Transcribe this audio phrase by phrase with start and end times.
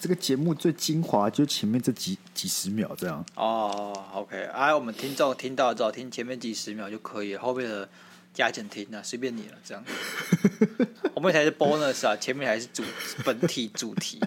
[0.00, 3.24] 这个节目最精华就前面这几几十秒这样。
[3.34, 7.88] 哦，OK，哎，我们听众听到之后听前面几十秒就可以了，后面的
[8.32, 9.84] 加减听啊，随便你了，这样。
[11.14, 12.84] 后面才是 bonus 啊，前面还是主
[13.24, 14.20] 本体主题。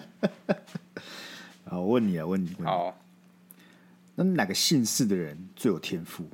[1.64, 3.00] 好，我问你啊，问你，问你好，
[4.14, 6.28] 那哪个姓氏的人最有天赋？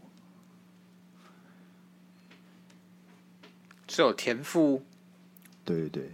[3.87, 4.83] 最有天赋？
[5.65, 6.13] 对对对。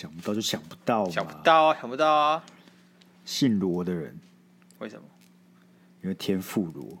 [0.00, 2.42] 想不到就想不到，想不到啊，想不到啊！
[3.26, 4.18] 姓罗的人，
[4.78, 5.06] 为什么？
[6.00, 6.96] 因为天妇罗。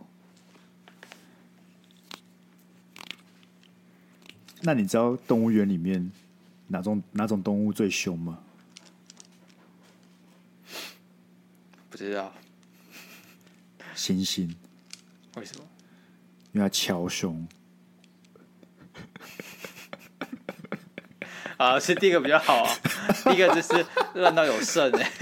[4.60, 6.12] 那你知道动物园里面
[6.66, 8.38] 哪种哪种动物最凶吗？
[11.88, 12.30] 不知道。
[13.96, 14.54] 猩猩。
[15.36, 15.64] 为什么？
[16.52, 17.48] 因为它敲胸。
[21.60, 22.72] 啊，是第一个比较好啊，
[23.28, 25.10] 第一个就是烂到有剩哎，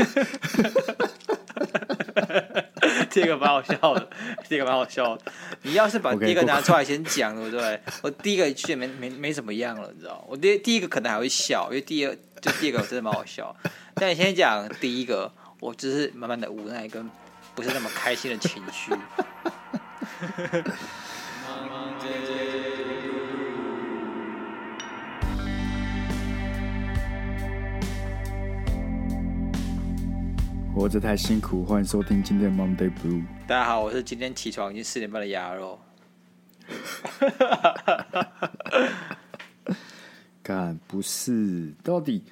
[3.11, 4.09] 第一个蛮好笑的，
[4.49, 5.33] 第一个蛮好笑的。
[5.63, 7.81] 你要是把第一个拿出来先讲，对不对？
[8.03, 10.25] 我第一个去没没没怎么样了，你知道？
[10.29, 13.53] 我第第一个可能还会笑，因为第二就第二个真的蛮好笑。
[13.97, 17.11] 但你先讲第一个，我只是慢慢的无奈跟
[17.57, 18.93] 不是那么开心的情绪。
[30.79, 33.25] 活着太辛苦，欢迎收听今天的 Monday Blue。
[33.49, 35.77] 大家好，我是今天起床已经四点半的鸭肉。
[40.41, 42.23] 干不是，到底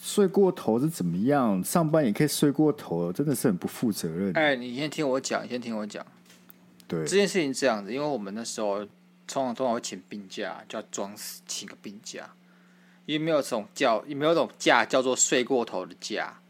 [0.00, 1.62] 睡过头是怎么样？
[1.62, 4.32] 上班也可以睡过头，真的是很不负责任。
[4.32, 6.02] 哎，你先听我讲，你先听我讲。
[6.88, 8.78] 对，这件事情这样子，因为我们那时候
[9.26, 12.30] 通常通常会请病假，叫装死请个病假，
[13.04, 16.40] 因为没有这种叫，也没有这种假叫做睡过头的假。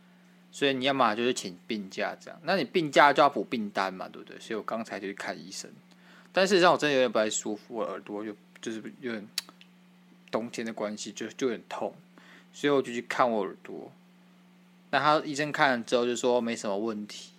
[0.54, 4.38] 所以你要么就是请病假这样，那你病假就要补病单嘛，对不对？
[4.38, 5.68] 所以我刚才就去看医生，
[6.32, 9.26] 但事实上我真的有点不太舒服，我耳朵就就是有点
[10.30, 11.92] 冬天的关系，就就有点痛，
[12.52, 13.90] 所以我就去看我耳朵。
[14.92, 17.32] 那他医生看了之后就说没什么问题，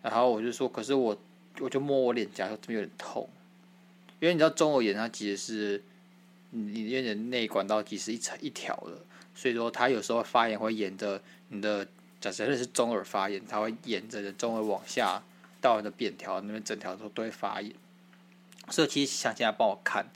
[0.00, 1.18] 然后我就说，可是我
[1.58, 3.28] 我就摸我脸颊，说这边有点痛，
[4.20, 5.82] 因为你知道中耳炎它其实是
[6.50, 8.96] 你里面的内管道其实一层一条的，
[9.34, 11.84] 所以说它有时候发炎会沿着你的。
[12.20, 15.22] 假设是中耳发炎，它会沿着中耳往下
[15.60, 17.72] 到你的扁条那边，整条都都会发炎。
[18.70, 20.06] 所以其实想起来帮我看，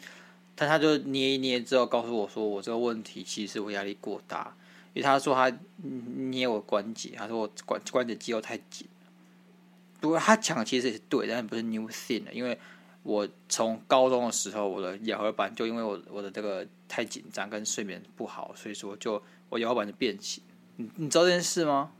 [0.57, 4.57] 但他就捏一捏之后，告诉我说我这个问题其实是我压力过大，
[4.93, 5.57] 因为他说他
[6.31, 8.89] 捏我关节，他说我关关节肌肉太紧。
[10.01, 12.59] 不过他讲其实也是对，但是不是 new thing 的，因为
[13.03, 20.43] 我从高中的时候我的咬合板就因为我我的这个太紧张跟睡眠不好，所以说就我咬合板就变形。
[20.97, 21.91] 你知道这件事吗？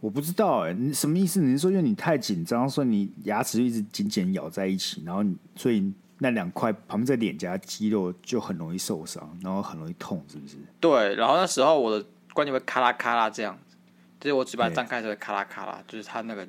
[0.00, 1.40] 我不知道哎、欸，你什么意思？
[1.40, 10.56] 你是说因为你太紧张，所以你牙齿就一直紧紧咬在一起，然后你所以那两块旁边在脸颊肌肉就很容易受伤，然后很容易痛，是不是？
[10.78, 13.76] 对，然后那时候我的关节会咔啦咔啦这样子，
[14.20, 16.46] 就是我嘴巴张开时会咔啦咔啦，就是它那个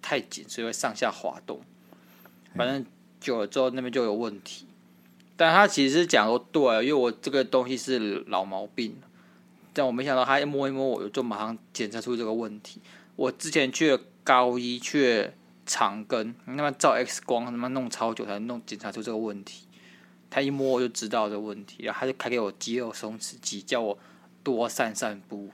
[0.00, 1.60] 太紧，所以会上下滑动。
[2.54, 2.86] 反正
[3.20, 4.66] 久了之后那边就有问题，
[5.36, 8.96] 但他其实是讲说对，因为我这个东西是老毛病。
[9.74, 12.80] 但我没想到，他一摸一摸，我就马上检查出这个问题。
[13.16, 15.32] 我之前去了高一，去了
[15.66, 19.66] 长庚，他妈照 X 光，他妈弄超久才弄检查出这个问题。
[20.30, 23.98] 他一摸我就知道这个问题，然后他就开给我肌肉松弛剂，叫我
[24.42, 25.50] 多散散步。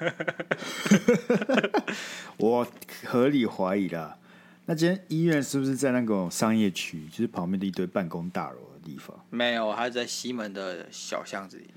[2.36, 2.66] 我
[3.04, 4.18] 合理怀疑啦，
[4.66, 9.18] 那间医院是不是在那个商业区，就是旁边的一堆办公大楼的地方？
[9.30, 11.68] 没有，他在西门的小巷子里。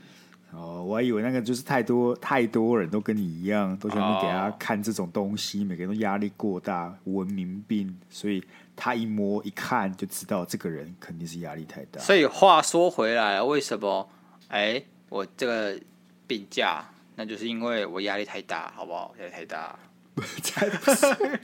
[0.54, 8.44] 哦，我还以为那个就是太多太多人都跟你一样，都喜欢给他看这种东西，每个人都压力过大，文明病，所以
[8.76, 12.02] 他一摸一看就知道这个人肯定是压力太大。
[12.02, 14.10] 所以话说回来，为什么？
[14.50, 15.80] 哎，我这个
[16.28, 16.86] 病假，
[17.16, 19.14] 那就是因为我压力太大，好不好？
[19.20, 19.80] 压力太大。
[20.44, 21.40] 才不是！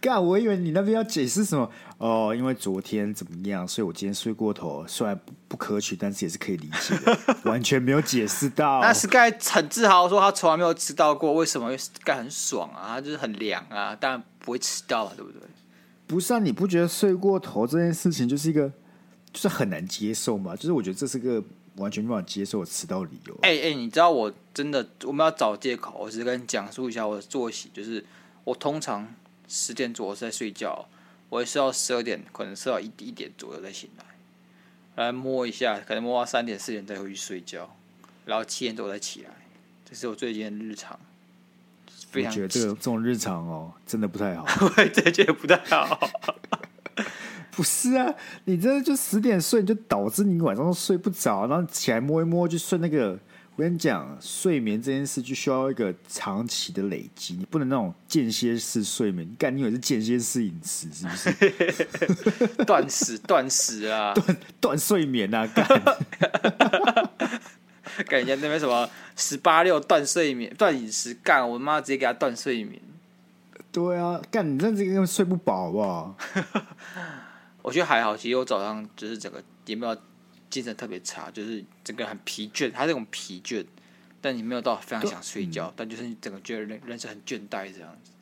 [0.00, 8.80] 干，我以为你那边要解释什么哦，因为昨天怎么样，所以我今天睡过头，虽然不不可取，但是也是可以理解的，完全没有解释到。
[8.82, 11.66] 那 Sky 很自豪说他从来没有迟到过，为什么？
[11.66, 15.40] 因为 Sky 很爽啊，他就是很凉啊，当然不会迟到啊，对不对？
[16.06, 18.70] 不是啊，你不觉得睡过头这件事情就是一个，
[19.32, 20.54] 就是很难接受吗？
[20.56, 21.42] 就是我觉得这是个。
[21.76, 23.34] 完全没办法接受迟到理由。
[23.42, 28.04] 哎、欸、哎、欸，你知道我真的我们要找借口，我只是跟你讲述一下我的作息，就是
[28.44, 29.14] 我通常
[29.48, 30.86] 十点左右在睡觉，
[31.28, 34.04] 我会睡到十二点，可能睡到一一点左右再醒来。
[34.96, 37.74] 来摸一下，可能摸到三点四点再回去睡觉，
[38.26, 39.30] 然后七点多再起来，
[39.88, 40.98] 这是我最近的日常。
[42.10, 44.44] 非常我觉得这个这种日常哦，真的不太好。
[44.66, 46.10] 我真的觉得不太好。
[47.50, 48.14] 不是啊，
[48.44, 53.18] 你真的就十点睡，就导致你晚上都睡不着，然后起来摸一摸就睡那个。
[53.56, 59.28] 我跟你讲，睡眠这件事就需要一个长期的累积，你不能那种间歇式睡眠。
[59.38, 61.30] 干，你以为是间歇式饮食是不是？
[62.64, 65.66] 断食断食啊， 断断睡眠啊，干！
[68.06, 72.80] 干人家那边什么十八六断睡眠断饮食，干我妈直接给他断睡眠。
[73.70, 76.16] 对啊，干你这这个睡不饱好不好？
[77.62, 79.96] 我觉得还好，其实我早上就是整个也没有
[80.48, 83.64] 精神特别差，就是整个很疲倦，他这种疲倦，
[84.20, 88.12] 但你没有到非常想睡觉，嗯、但就是你整个觉得人人是很倦怠这样子。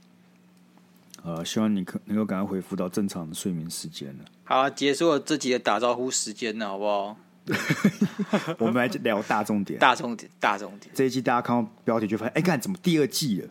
[1.22, 4.24] 呃，希望你可能够赶快恢复到正常的睡眠时间了。
[4.44, 7.16] 好、啊，结束了这集的打招呼时间了，好不好？
[8.58, 10.94] 我们来聊大重点，大重点，大重点。
[10.94, 13.48] 这一季大家看到标题就发现，哎，看怎么第二季了？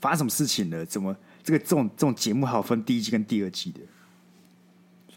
[0.00, 0.84] 发生什么事情了？
[0.86, 3.80] 怎么这个这种这种节目还有分第一季跟第二季的？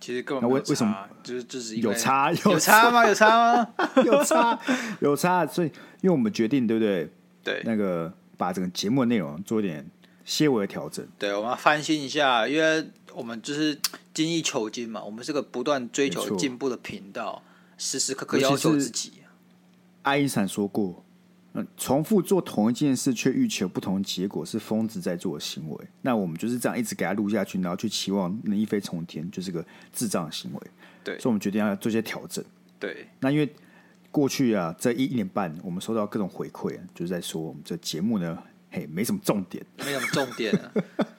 [0.01, 1.07] 其实根本没有差，为什么？
[1.23, 3.07] 就是就是有差有差吗？
[3.07, 3.73] 有差吗？
[4.03, 4.59] 有差
[4.99, 5.45] 有差。
[5.45, 5.67] 所以，
[6.01, 7.09] 因为我们决定，对不对？
[7.43, 9.87] 对，那个把整个节目的内容做一点
[10.25, 11.07] 些微的调整。
[11.17, 13.79] 对，我们要翻新一下，因为我们就是
[14.13, 17.43] 精益求精嘛，我们是个不断追求进步的频道，
[17.77, 19.13] 时时刻刻要求自己。
[20.01, 21.05] 爱因斯坦说过。
[21.53, 25.87] 嗯，重复做同一件事却欲求不同结果是疯子在做的行为。
[26.01, 30.61] 那我们就是这样一直给他录下去，然后去期望能一飞冲天，就是个智障的行为。
[31.03, 32.41] 对，所以我们决定要做一些调整。
[32.79, 33.53] 对，那因为
[34.11, 40.71] 过去啊这一一年半，我们收到各种回馈，就是在说我们这节目呢，嘿，没什么重点，没什么重点啊。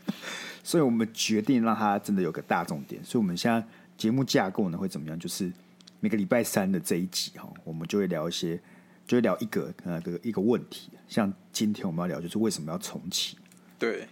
[0.65, 3.05] 所以我们决定让它真的有个大重点。
[3.05, 3.63] 所以我们现在
[3.99, 5.19] 节目架构呢会怎么样？
[5.19, 5.53] 就是
[6.01, 8.59] 每个礼拜三的这一集哈，我们就会聊一些。
[9.07, 13.37] 就会聊一个呃个一个问题，像今天我们要聊就是为什么要重启？
[13.79, 14.07] 对，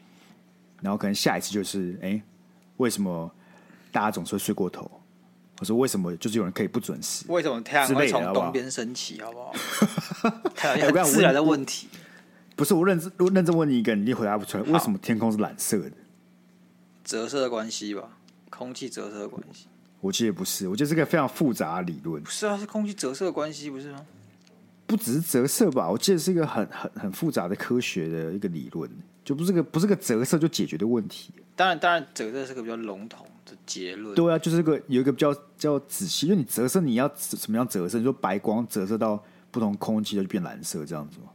[0.83, 2.21] 然后可能下一次就是哎，
[2.77, 3.31] 为什么
[3.93, 4.91] 大家总是会睡过头？
[5.61, 7.25] 我说为什么就是有人可以不准时？
[7.29, 9.21] 为什么太阳会从东边升起？
[9.21, 9.53] 好不好？
[10.57, 11.89] 太阳很自然的问题。
[12.57, 14.65] 不是我认真我认真问你一个，你一定回答不出来。
[14.65, 15.93] 为什么天空是蓝色的？
[17.05, 18.17] 折射的关系吧，
[18.51, 19.67] 空气折射的关系。
[20.01, 22.23] 我记得不是，我觉得是个非常复杂的理论。
[22.23, 24.07] 不是啊，是空气折射的关系，不是吗？
[24.91, 28.91] 不只是折射吧，我记得是一个很很很复杂的科学的一个理论，
[29.25, 31.33] 就不是个不是个折射就解决的问题。
[31.55, 34.17] 当然，当然，折射是个比较笼统的结论。
[34.17, 37.99] 对啊，就是个有一个比较较仔细，因为你折射你要怎么样折射？
[37.99, 39.23] 你说白光折射到
[39.53, 41.27] 不同空气就变蓝色这样子吗？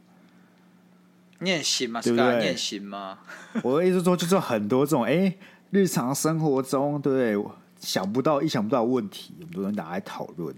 [1.38, 2.02] 你很行吗？
[2.02, 2.40] 对不对？
[2.40, 3.18] 你很行吗？
[3.62, 5.38] 我的意思说，就是很多这种哎、欸，
[5.70, 7.52] 日常生活中对不对？
[7.78, 10.54] 想不到、意想不到的问题，我们都能拿来讨论。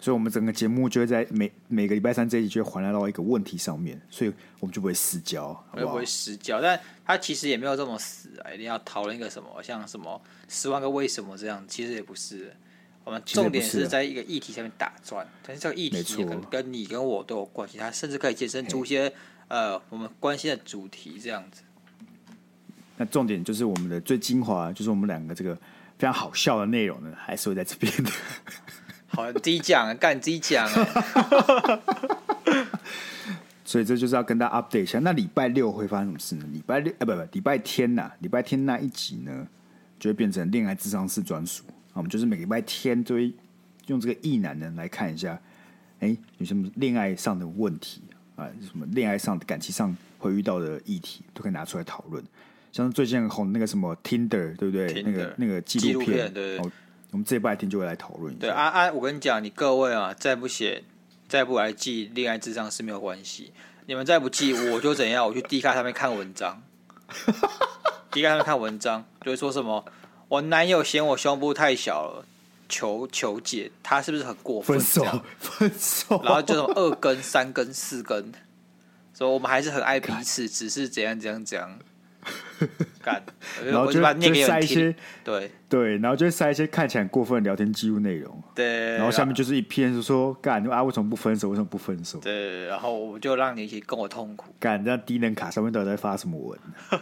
[0.00, 5.92] 所以，我们整个节目就会在每每个礼拜三这一集就会环绕到一个问题上面，所以我们就不会死焦，好不好？
[5.92, 8.50] 不会死焦，但他其实也没有这么死啊！
[8.52, 12.52] 一定要讨论一个什么，像什么十万个为什么这样，其实也不是。
[13.04, 19.12] 我们重点是在一个议题上面打转，但是这个议题跟跟你跟我都有关系，它甚至可以衍生出一些
[19.48, 21.62] 呃我们关心的主题这样子。
[22.96, 25.54] 那重点就是我们的最精华，就是我们两个这个
[25.98, 28.10] 非常好笑的内容呢，还是会在这边的。
[29.10, 31.80] 好，你自己讲，干你自己讲啊！
[33.64, 34.98] 所以这就是要跟大家 update 一下。
[35.00, 36.44] 那礼拜六会发生什么事呢？
[36.52, 39.46] 礼拜六，哎，不不，礼拜天呐，礼拜天那一集呢，
[39.98, 41.64] 就会变成恋爱智商室专属。
[41.92, 43.32] 我们就是每个礼拜天都会
[43.86, 45.40] 用这个意男人来看一下，
[45.98, 48.02] 哎，有什么恋爱上的问题
[48.36, 48.48] 啊？
[48.62, 52.24] 什么恋爱上的感情上会遇到的议题，都可以拿出来讨论。
[52.72, 56.60] 像是最近很红那个什么 Tinder，对不对？Tinder, 那个那个纪录片，对。
[57.12, 58.40] 我们这一拜天就会来讨论一下。
[58.42, 58.92] 对啊啊！
[58.92, 60.84] 我跟你讲，你各位啊，再不写，
[61.28, 63.52] 再不来记恋爱智商是没有关系。
[63.86, 65.26] 你们再不记，我就怎样？
[65.26, 66.62] 我去 D 卡上面看文章，
[68.12, 69.84] D 卡上面看文章，就会说什么
[70.28, 72.24] 我男友嫌我胸部太小了，
[72.68, 74.78] 求求解，他是不是很过分？
[74.78, 76.20] 分手，分手。
[76.22, 78.32] 然后就什么二根、三根、四根，
[79.18, 81.78] 说我们还是很爱彼此，只是怎样怎样怎样。
[83.02, 83.22] 干，
[83.64, 88.42] 然后就就塞一些对对，然后就塞一些看起来过分的聊天记录内容。
[88.54, 91.48] 对，然后下面就是一篇就说干啊，为什么不分手？
[91.48, 92.18] 为什么不分手？
[92.18, 94.54] 对，然后我就让你一起跟我痛苦。
[94.58, 96.58] 干，这样低能卡上面到底在发什么文？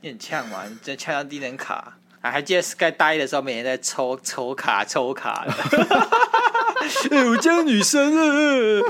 [0.00, 0.64] 你很呛嘛？
[0.68, 1.98] 你在呛到低能卡？
[2.20, 5.52] 啊，还记得 Sky 大一的时候，每天在抽抽卡抽卡的。
[7.10, 8.82] 哎、欸，我叫女生了。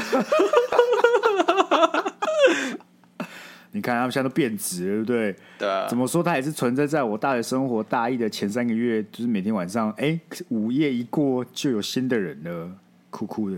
[3.76, 5.36] 你看他们现在都变质了，对不对？
[5.58, 5.86] 对啊。
[5.86, 10.18] 怎么说，它也是存在在我大学生活大一的前三个月，就是每天晚上，哎，
[10.48, 12.70] 午夜一过就有新的人了，
[13.10, 13.56] 酷酷的。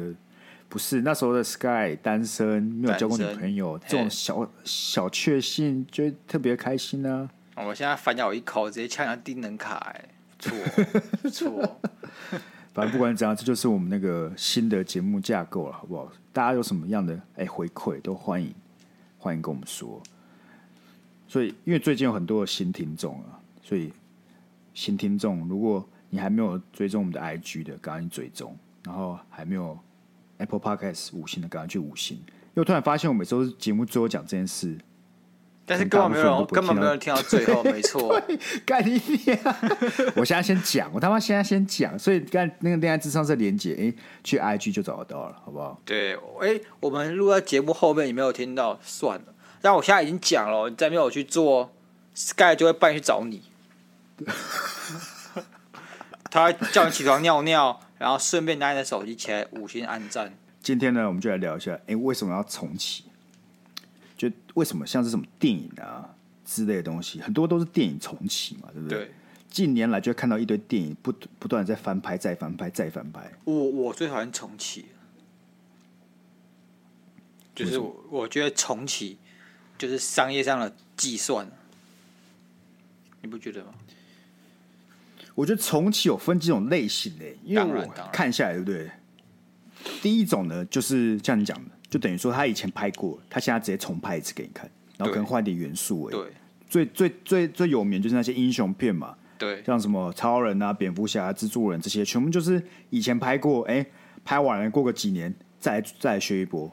[0.69, 7.65] 不是那时候的 Sky 单身，没有交过女朋友，这种小小确幸就会特别开心呢、啊。
[7.65, 10.05] 我现在反咬一口，直接呛下低能卡，哎，
[10.39, 10.53] 错
[11.33, 11.81] 错。
[12.75, 16.13] 反正不管怎样，这就是我们那个新的节目架构了，好不好？
[16.35, 18.55] 大家有什么样的哎回馈，都欢迎
[19.19, 20.03] 欢迎跟我们说。
[21.27, 23.93] 所以，因为最近有很多的新听众啊，所以
[24.73, 29.79] 新听众，如果你还没有追踪我们的 IG 的，赶紧追踪，然后还没有。
[30.41, 32.17] Apple Podcast 五星的，赶快去五星！
[32.17, 34.79] 因为我突然发现，我每周节目最后讲这件事，
[35.69, 38.21] 但是根本没有人，根本没有人听到最后，没错。
[38.65, 39.39] 干你娘！
[40.17, 43.95] 我现在先讲，我他妈现在先讲，所以刚那个恋爱智商是连接，哎、欸，
[44.25, 45.81] 去 IG 就找得到了，好不好？
[45.85, 49.25] 对，哎、欸，我们录在节目后面，你没有听到，算了。
[49.61, 51.71] 但我现在已经讲了，你再没有去做
[52.15, 53.43] ，Sky 就会半夜去找你，
[56.31, 57.81] 他叫你起床尿尿。
[57.99, 60.33] 然后顺便拿你的手机起来五星按赞。
[60.63, 63.07] 今天呢，我们就来聊一下，哎，为什么要重启？
[64.19, 68.99] 就为什么像是什么电影啊之类的东西，很多都是电影重启嘛，对不对？
[68.99, 69.11] 对。
[69.49, 73.33] 近年来就会看到一堆电影不不断在翻拍、再翻拍、再翻拍。
[73.45, 74.85] 我我最讨厌重启，
[77.55, 79.17] 就是我我觉得重启
[79.79, 81.51] 就是商业上的计算，
[83.23, 83.73] 你不觉得吗？
[85.35, 88.91] 我觉得重启有分几种类型诶，因为我看下来，对不对？
[90.03, 96.13] 第一种呢，就是像你讲的，就等于说他以前拍过，他现在直接重拍一次给你看，然后可能换点元素诶。
[96.13, 96.33] 对，
[96.69, 103.87] 最最最最有名就是那些英雄片嘛，对，像什么超人啊、蝙蝠侠、蜘蛛人这些，全部就是以前拍过，哎，
[104.25, 106.71] 拍完了过个几年再来再来学一波。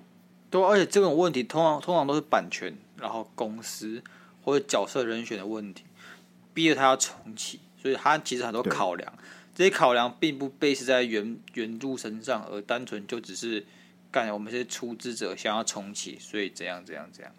[0.50, 4.02] 对，而且这种问题通常通常都是版权，然后公司
[4.42, 5.84] 或者角色人选的问题，
[6.54, 7.60] 逼着他要重启。
[7.82, 9.14] 所以他其实很多考量，
[9.54, 13.64] 这些考量并不 base 在原原著身上，而单纯就只是
[14.16, 17.30] 干我们这些出资者想要重启，所以怎样怎样怎样。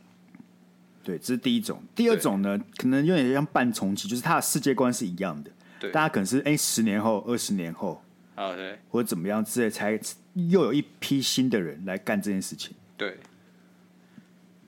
[1.03, 1.83] 对，这是第一种。
[1.95, 5.51] 第二种呢，可能有点像半重启，就是它的世界观是一样的。
[5.81, 8.03] 对，大家可能是哎，十年后、二十年后，
[8.35, 9.99] 啊对，或者怎么样之类，才
[10.35, 12.77] 又有一批新的人来干这件事情。
[12.99, 13.17] 对，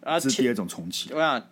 [0.00, 1.12] 啊这是第二种重启。
[1.12, 1.46] 我想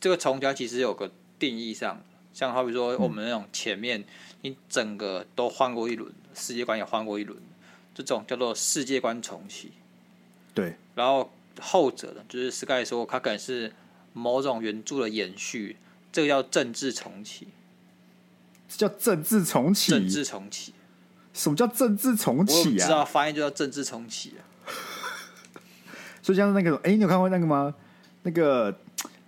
[0.00, 2.02] 这个重启其实有个定义上。
[2.32, 4.02] 像好比说我们那种前面
[4.40, 7.38] 你整个都换过一轮，世界观也换过一轮，
[7.94, 9.70] 这种叫做世界观重启。
[10.54, 11.30] 对，然后
[11.60, 13.72] 后者呢，就是 Sky 说它可能是
[14.12, 15.76] 某种原著的延续，
[16.10, 17.48] 这个叫政治重启。
[18.68, 19.90] 这叫政治重启？
[19.90, 20.74] 政治重启？
[21.32, 22.84] 什么叫政治重启啊？
[22.84, 24.40] 我知道发音就叫政治重启啊。
[26.22, 27.74] 所以像那个，哎，你有看过那个吗？
[28.22, 28.78] 那个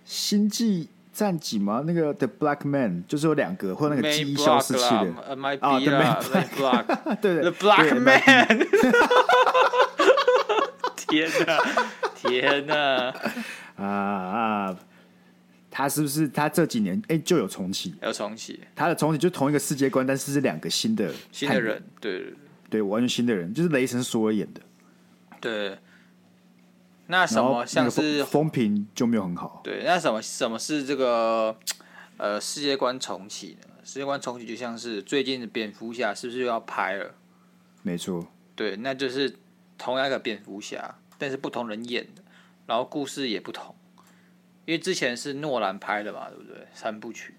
[0.05, 0.89] 星际。
[1.15, 1.81] 战警吗？
[1.87, 5.13] 那个 The Black Man 就是有两个，或者那个记忆消失器的
[5.61, 8.19] 啊， The Black，对，The Black Man，
[11.09, 11.59] 天哪，
[12.15, 13.13] 天哪，
[13.77, 14.79] 啊啊！
[15.69, 17.93] 他是不是他这几年哎就有重启？
[18.01, 22.33] 有重启，他的重启就同一个世界观，但是是两个新的新的人，对对
[22.69, 24.61] 对，完全新的人，就是雷神索尔演的，
[25.39, 25.77] 对。
[27.07, 29.61] 那什么像是风评就没有很好？
[29.63, 31.55] 对，那什么什么是这个
[32.17, 33.67] 呃世界观重启呢？
[33.83, 37.13] 世界观重启就像是最近的蝙蝠侠是不是又要拍了？
[37.83, 39.35] 没错，对，那就是
[39.77, 42.21] 同样一个蝙蝠侠，但是不同人演的，
[42.65, 43.75] 然后故事也不同，
[44.65, 46.67] 因为之前是诺兰拍的嘛，对不对？
[46.73, 47.35] 三部曲。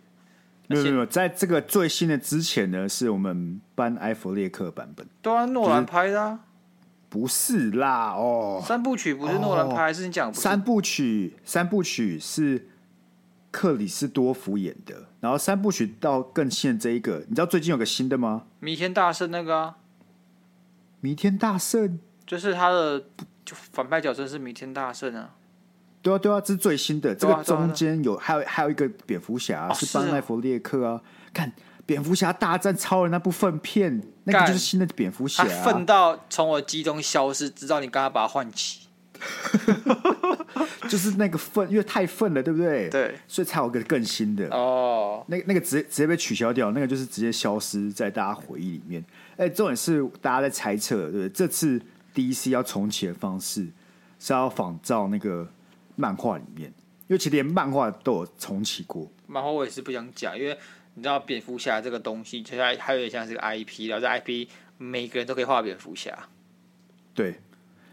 [0.69, 5.07] 没有没有，在这个最新的之前呢，是我们班埃弗列克版本。
[5.23, 6.41] 对啊，诺兰拍的啊。
[7.09, 11.37] 不是啦，哦，三部曲不是诺兰拍，还是你讲三部曲？
[11.45, 12.69] 三部曲是
[13.53, 18.47] 克里斯多夫演的，然后三部曲到更新的这一个，你知道最近有个新的吗？
[18.59, 19.77] 弥天大圣那个啊，
[21.01, 22.99] 弥天大圣就是他的
[23.45, 25.35] 就反派角色是弥天大圣啊，
[26.03, 31.01] 对啊对啊，这是最新的，这个中间有还有还有一个蝙蝠侠是班奈弗列克啊，
[31.33, 31.53] 看。
[31.87, 38.89] 蝙蝠侠大战超人那部分片，那个就是新的蝙蝠侠，他粪到从我机中消失，直到你刚刚把它唤起，
[40.91, 42.89] 就是那个愤，因为太愤了，对不对？
[42.89, 45.25] 对，所以才有个更新的哦。
[45.29, 49.05] 那那个直接直接被取消掉，那个就是直接消失在大家回忆里面。
[49.37, 51.29] 哎，重点是大家在猜测，对不对？
[51.29, 51.81] 这次
[52.17, 53.69] DC 要重启的方式
[54.19, 55.49] 是要仿照那个
[55.95, 56.73] 漫画里面，
[57.07, 59.09] 因为其实连漫画都有重启过。
[59.29, 60.59] 漫画我也是不想讲，因为。
[60.99, 66.19] 你知道蝙蝠侠这个东西，其实还有点像是个 IP，然后这 IP 每个人都可以画蝙蝠侠。
[67.13, 67.39] 对，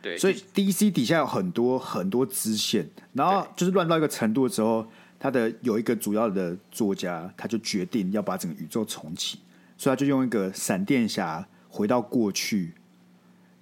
[0.02, 4.88] 对，所以 DC 底下有很多很多支线，然后就是乱到一个程度之后，
[5.20, 9.40] 他的有一个主要的作家，他就决定要把整个宇宙重启，
[9.78, 12.74] 所以他就用一个闪电侠回到过去，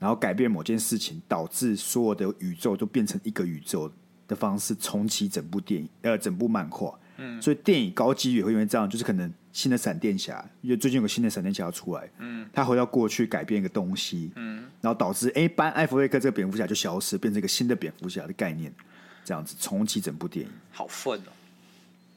[0.02, 3.90] 然后改变某件事情，导致所有的宇宙都变成一个宇宙
[4.28, 6.98] 的方式重启整部电影，呃，整部漫画。
[7.18, 18.74] 嗯，所以电影高几率也会因为这样，就是可能新的闪电侠，因为最近有个新的闪电侠要出来，嗯，他回到过去改变一个东西，嗯，然后导致哎，班艾弗瑞克这个蝙蝠侠就消失，变成一个新的蝙蝠侠的概念，
[19.24, 21.32] 这样子重启整部电影，好愤哦，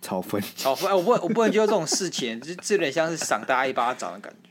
[0.01, 0.91] 超粪，超粪！
[0.91, 4.51] 哎，我不，我不能接受这种事情，就这有点像是赏大家一巴掌的感觉。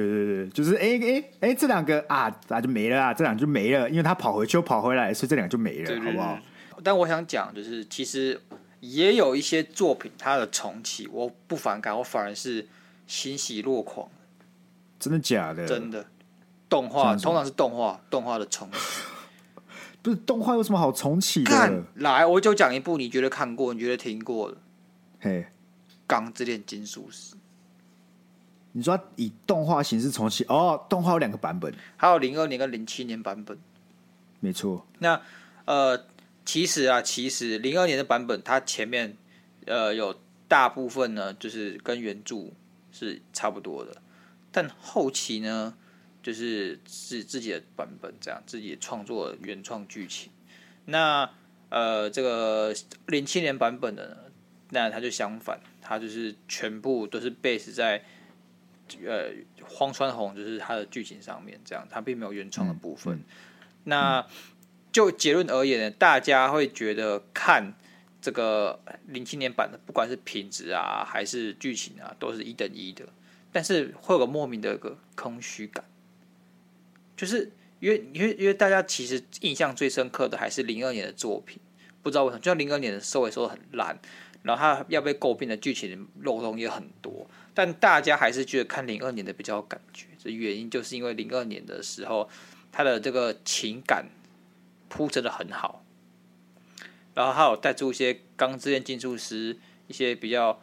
[0.00, 6.38] 对对对，就是哎哎哎，这两个啊，那就没了啊，这两个就没了，因为他跑回去又跑回来，所以这两个就没了，好不好？
[6.82, 8.40] 但我想讲，就是其实。
[8.82, 12.66] 也有一些作品，它的重启我不反感，我反而是
[13.06, 14.08] 欣喜若狂。
[14.98, 15.64] 真的假的？
[15.64, 16.04] 真的。
[16.68, 18.78] 动画通常是动画，动画的重启。
[20.02, 21.84] 不是动画有什么好重启的？
[21.94, 24.56] 来，我就讲一部你觉得看过、你觉得听过的。
[25.20, 25.30] 嘿，
[26.08, 27.36] 《钢之炼金术师》。
[28.72, 30.44] 你说以动画形式重启？
[30.44, 33.58] 哦，动画有两个版本，还有零二年跟零七年版本。
[34.40, 34.86] 没错。
[34.98, 35.20] 那
[35.64, 36.06] 呃。
[36.44, 39.16] 其实啊，其实零二年的版本，它前面
[39.64, 42.50] 呃有大部分呢，就是跟原著
[42.90, 44.02] 是差不多的，
[44.50, 45.72] 但后期呢，
[46.20, 50.32] 就是是自己的版本，这样自己创作原创剧情。
[50.86, 51.30] 那
[51.68, 52.74] 呃，这个
[53.06, 54.16] 零七年版本的呢，
[54.70, 58.02] 那它就相反，它就是全部都是 base 在
[59.06, 59.30] 呃
[59.64, 63.14] 荒川弘就是他的剧情上面，这样他并没有原创的部分。
[63.14, 63.24] 嗯嗯、
[63.84, 64.24] 那、嗯
[64.92, 67.72] 就结论而言呢，大家会觉得看
[68.20, 73.08] 这个零七年版的，不管是品质啊，还是剧情啊，都是一等一的。
[73.50, 75.82] 但是会有个莫名的一个空虚感，
[77.16, 81.58] 就是因为因为因为大家其实印象最深刻的还是零二年的作品，
[82.02, 83.98] 不知道为什么，就像零二年的收尾收的很烂，
[84.42, 90.06] 然后他要被诟病的剧情漏洞也很多，但大家还是觉得看零二年的比较有感觉。
[90.18, 92.28] 这原因就是因为零二年的时候，
[92.70, 94.06] 他的这个情感。
[94.94, 95.82] 铺陈的很好，
[97.14, 99.54] 然后还有带出一些《钢之炼金术师》
[99.86, 100.60] 一些比较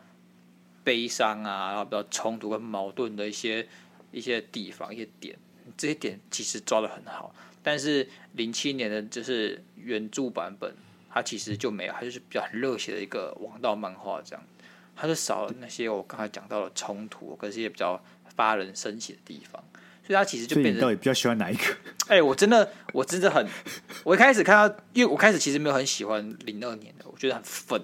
[0.83, 3.67] 悲伤啊，然后比较冲突跟矛盾的一些
[4.11, 5.35] 一些地方、一些点，
[5.75, 7.33] 这些点其实抓的很好。
[7.63, 10.75] 但是零七年的就是原著版本，
[11.09, 14.45] 它其实就没有，它就是比较很热血的一个王道漫画，这样，
[14.99, 18.01] 它就少了那些我刚才讲到的冲突，跟一些比较
[18.35, 19.63] 发人深省的地方。
[20.05, 21.63] 所以它其实就变成，你到底比较喜欢哪一个？
[22.09, 23.47] 哎、欸，我真的，我真的很，
[24.03, 27.81] 我一开始看到，因为我开始其实没有很喜欢零二年的，我觉得很粪。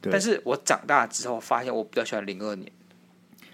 [0.00, 2.70] 但是我长大之后发现，我比较喜欢零二年。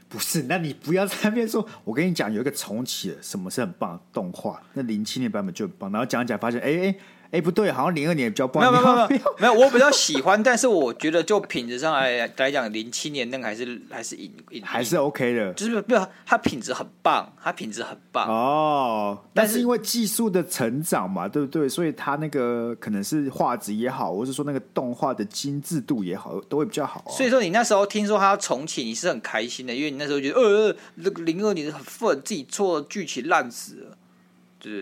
[0.09, 4.63] 不是，那你不要在那边说，我跟你讲，有一个重启的，什么是很棒的动画？
[4.75, 6.97] 那零七年版本就很棒，然后讲讲发现，哎、欸、哎。
[7.33, 8.63] 哎，不对，好像零二年比较棒。
[8.63, 19.19] 没有没有没有没有，我比较喜欢，但是我觉得就品质上来来讲，零七年那个还是还是赢赢，还是 OK 的，就是不要它品质很棒，它品质很棒哦。
[19.33, 21.67] 但是因为技术的成长嘛，对不对？
[21.67, 27.11] 所以它那个可能是画质也好，或是说那个动画的精致度也好，都会比较好、啊。
[27.11, 33.97] 所以说你那时候听说它要重启，你是很开心的，因为你那时候觉得呃，那个零二年很愤，自己做剧情烂死了。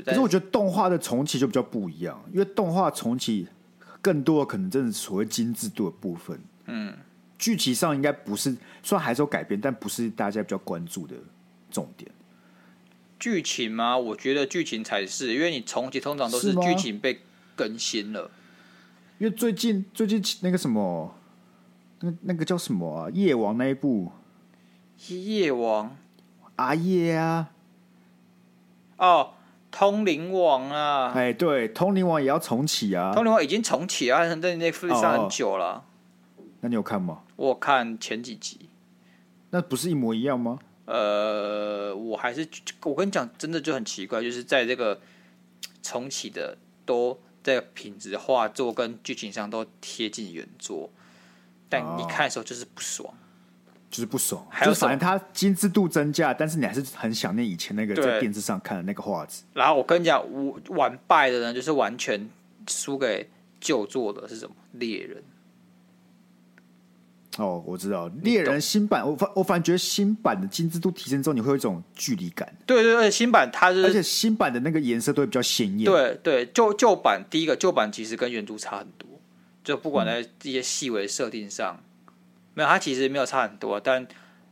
[0.05, 3.49] 可是我觉得动画的重启就比较不一样，因为动画重启
[4.03, 6.39] 更多的可能真的是所谓精致度的部分。
[6.67, 6.95] 嗯，
[7.39, 11.17] 剧情上应该不是，虽然还是有改变，但不是大家比较关注的
[11.71, 12.11] 重点。
[13.19, 13.97] 剧情吗？
[13.97, 17.21] 我觉得剧情才是，因为你重启通常都是剧情被
[17.57, 18.31] 更新了。
[19.19, 21.15] 因为最近最近那个什么，
[22.01, 23.11] 那那个叫什么啊？
[23.15, 24.13] 夜王那一部，
[25.09, 25.97] 夜王
[26.57, 27.51] 阿夜啊，
[28.99, 29.35] 哦。
[29.71, 31.13] 通灵王啊！
[31.15, 33.13] 哎，对，通灵王也要重启啊！
[33.15, 35.67] 通灵王已经重启啊，在那 Netflix 上很久了。
[35.67, 36.43] 哦。
[36.61, 37.23] 那你有看吗？
[37.37, 38.69] 我看前几集。
[39.51, 40.59] 那不是一模一样吗？
[40.87, 42.49] 呃，我还是
[42.83, 45.01] 我跟你讲，真的就很奇怪，就是在这个
[45.83, 50.91] 重启的，都在品质画作跟剧情上都贴近原作，
[51.69, 53.15] 但你看的时候就是不爽。
[53.91, 59.43] 就是不爽，还有反正它精致度增加，但是你还是很想念以前那个在电视上看的那个画质。
[59.53, 62.31] 然后我跟你讲，我完败的人就是完全
[62.69, 63.29] 输给
[63.61, 64.55] 旧作的是什么？
[64.75, 65.21] 猎人。
[67.39, 72.49] 哦，我知道猎人新版，我反我反正觉得新版的精致度提升之后，你会有一种距离感。
[72.67, 75.85] 对对对，新版它是，而且新版的那个颜色都会比较鲜艳。
[75.85, 79.09] 对对，旧旧版第一个旧版其实跟原著差很多，
[79.65, 81.75] 就不管在这些细微设定上。
[81.75, 81.90] 嗯
[82.55, 84.07] 没有，它其实没有差很多，但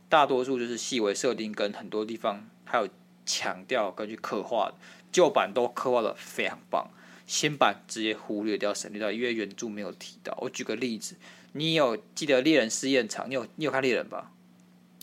[0.07, 2.87] 大多数就是细微设定跟很多地方还有
[3.25, 4.75] 强调跟去刻画的。
[5.11, 6.87] 旧版都刻画的非常棒，
[7.25, 10.37] 新版直接忽略掉、省略掉，因为原著没有提到。
[10.39, 11.15] 我举个例子，
[11.53, 13.27] 你有记得猎人试验场？
[13.27, 14.31] 你有你有看猎人吧？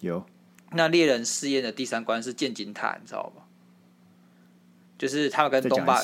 [0.00, 0.24] 有。
[0.72, 3.42] 那猎人试验的第三关是剑金塔，你知道吗？
[4.96, 6.00] 就是他们跟东巴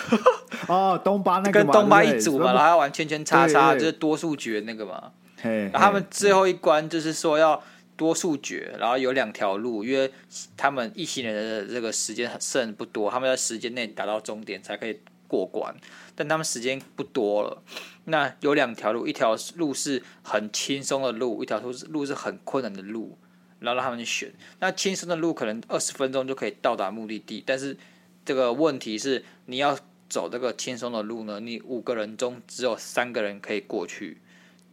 [0.68, 5.12] 哦，东巴那个跟东巴一组嘛，然后要玩圈圈叉叉，就是多数决那个嘛。
[5.46, 7.62] 然后他们最后一关就是说要
[7.96, 10.10] 多数决，然后有两条路，因为
[10.56, 15.74] 他们一行人的这个时间很剩不多，他们在时间内达到终点才可以过关，
[16.14, 17.62] 但他们时间不多了。
[18.04, 23.18] 那有两条路，一条路是很轻松的路，一条路是路是很困难的路，
[23.60, 24.32] 然后让他们去选。
[24.60, 27.76] 那轻松的路可能二十分钟就可以到达目的地，但是
[28.24, 29.76] 这个问题是你要
[30.08, 34.18] 走这个轻松的路呢，你五个人中只有三个人可以过去。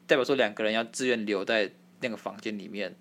[0.06, 2.94] 代表说两个人要自愿留在那个房间里面，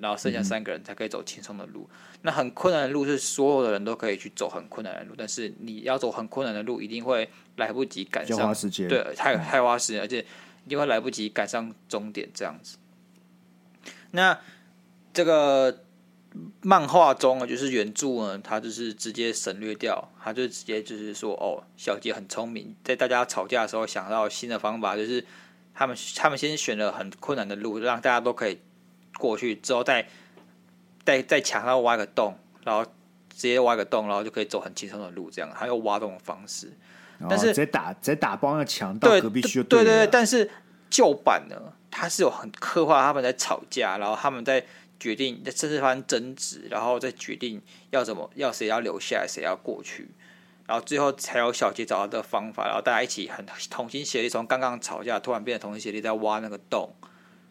[0.00, 1.88] 然后剩下三个人才可以走轻松的路。
[1.90, 8.54] 嗯、那很困难的路是所有的人都可以去走很困难的路，但是你要走很困难的路，一定会来不及赶上，
[8.88, 10.20] 对，太太花时间，而且
[10.64, 12.78] 一定会来不及赶上终点这样子。
[14.12, 14.38] 那
[15.12, 15.84] 这个
[16.62, 25.24] 漫画中啊，就是原著呢，他就是直接省略掉，他就直接就是说，哦，小杰很聪明，在大家吵架的时候想到新的方法，就是。
[25.76, 28.58] 他们他们先选了很困难的路，让大家都可以
[29.18, 30.08] 过去，之后再
[31.04, 32.82] 再在墙上挖个洞，然后
[33.28, 36.72] 直接挖个洞，然后就可以走很轻松的路，这样还有挖洞的方式。
[37.28, 40.50] 但是、哦、直接打直接打爆那个墙到隔壁去就对，对对对，但是
[40.88, 41.56] 旧版呢，
[41.90, 44.64] 它是有很刻画他们在吵架，然后他们在
[44.98, 47.60] 决定甚至发生争执，然后再决定
[47.90, 50.08] 要怎么要谁要留下来，谁要过去。
[50.66, 56.92] 然后最后才有小杰找到这个方法，然后大家一起很同心协力，从刚刚吵架突然变得同心协力在挖那个洞，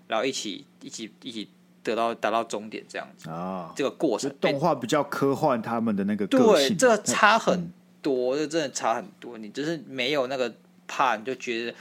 [0.07, 1.49] 然后一起一起一起
[1.81, 3.71] 得到达到终点这样子啊。
[3.75, 9.37] 这个过程动画比较科幻，他们的那个对，这个差很多，这、嗯、真的差很多。
[9.37, 10.53] 你就是没有那个
[10.85, 11.75] 怕，你就觉得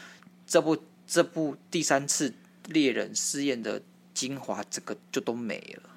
[0.46, 2.32] 这部这部第三次
[2.68, 3.82] 猎人试验的
[4.14, 5.90] 精华，这个就都没了。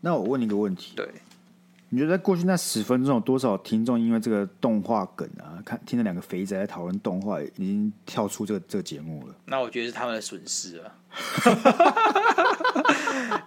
[0.00, 1.08] 那我问你一个问题，对。
[1.94, 9.34] 你觉得在过去那十分钟有多少听众因为这个动画梗啊，看听了两个肥仔在讨论动画，已经跳出这个这个节目了？
[9.44, 10.92] 那我觉得是他们的损失啊。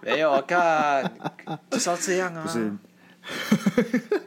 [0.00, 1.12] 没有看，
[1.70, 2.42] 就是要这样啊！
[2.42, 2.72] 不是，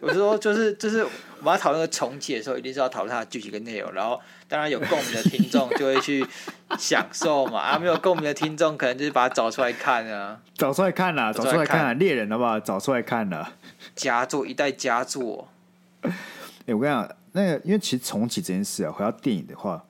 [0.01, 1.09] 我是说，就是就是我
[1.43, 3.91] 们要讨论个重启的时候，一定是要讨论它的剧情跟内容。
[3.91, 6.25] 然后，当然有共鸣的听众就会去
[6.77, 7.61] 享受嘛。
[7.71, 12.59] 啊，没有共鸣的听众，可能就是把它找出来看啊，找出来看啊，找出来看啊，猎人好不好？
[12.59, 13.53] 找出来看啊。
[13.95, 15.47] 佳作，一代佳作。
[16.01, 16.11] 哎、
[16.67, 19.81] 欸，我跟你讲，那个，因为其实重启这件事啊，回到电影的话，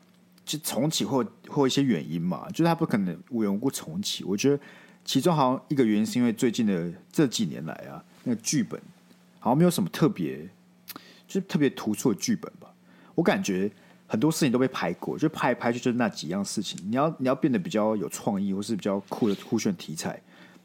[0.46, 4.24] 就重启或或一些原因嘛，就是他不可能无缘无故重启。
[4.24, 4.60] 我觉得
[5.04, 8.80] 其中好像一个原因是因为最近的这几年来啊，那个剧本
[9.40, 10.38] 好像没有什么特别，
[11.28, 12.68] 就是特别突出的剧本吧。
[13.16, 13.70] 我感觉
[14.12, 16.78] 很多事情都被拍过，就拍一拍就就是那几样事情。
[16.90, 20.22] 你要你要变得比较有创意，或是比较酷的酷炫题材。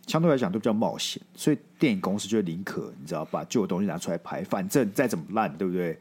[0.09, 5.97] 相对来讲都比较冒险，所以电影公司就会宁可你知道把旧的东西拿出来拍，反正再怎么烂，对不对？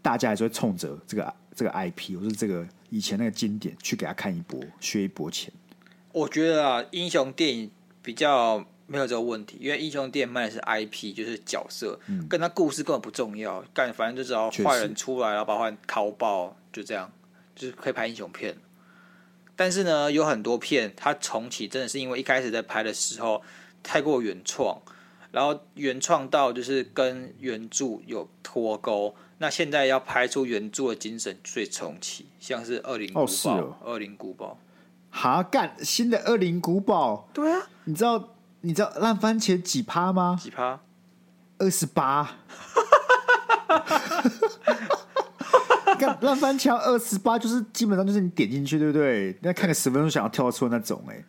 [0.00, 5.52] 大家还是会冲着这个这个 IP 或是这个以前那个经典去给他看一波，削一波钱。
[6.12, 17.10] 我觉得啊，英雄电影比较没有这个问题，因为英雄电影卖的是 IP，就是角色，嗯、跟他故事根本不重要，干反正就只要坏人出来，然后把坏人拷爆，就这样，
[17.54, 18.54] 就是可以拍英雄片。
[19.56, 23.42] 但是呢，有很多片它重启真的是因为一开始在拍的时候
[23.82, 24.82] 太过原创，
[25.32, 29.16] 然后原创到就是跟原著有脱钩。
[29.38, 33.24] 那现在要拍出原著的精神，所以重启，像是《二零古堡》
[33.58, 34.58] 哦，《恶灵古堡》
[35.18, 37.26] 哈干新的《二零古堡》。
[37.34, 40.38] 对啊，你知道你知道烂番茄几趴吗？
[40.38, 40.80] 几趴？
[41.56, 42.36] 二十八。
[46.20, 49.36] 烂番茄二十八，就是基本上就是你点进去，对不对？
[49.42, 51.24] 那看个十分钟，想要跳出那种哎、欸。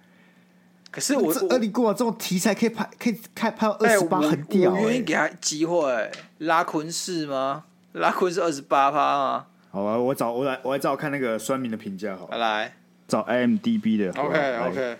[0.89, 4.81] 可是我这恶灵古堡这种题材可以拍，可以开拍到二十八，很屌、欸。
[4.81, 6.11] 我愿意给他机会。
[6.39, 7.65] 拉昆是吗？
[7.93, 9.45] 拉昆是二十八趴吗？
[9.69, 12.27] 好啊，我找我来，我来找看那个酸民的评价，好。
[12.37, 12.73] 来
[13.07, 14.19] 找 IMDB 的。
[14.19, 14.97] OK OK。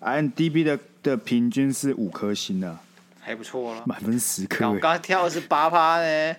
[0.00, 2.78] IMDB 的的平均是五颗星呢、啊，
[3.20, 4.66] 还不错了，满分十颗。
[4.66, 6.36] 我刚刚跳的是八趴呢。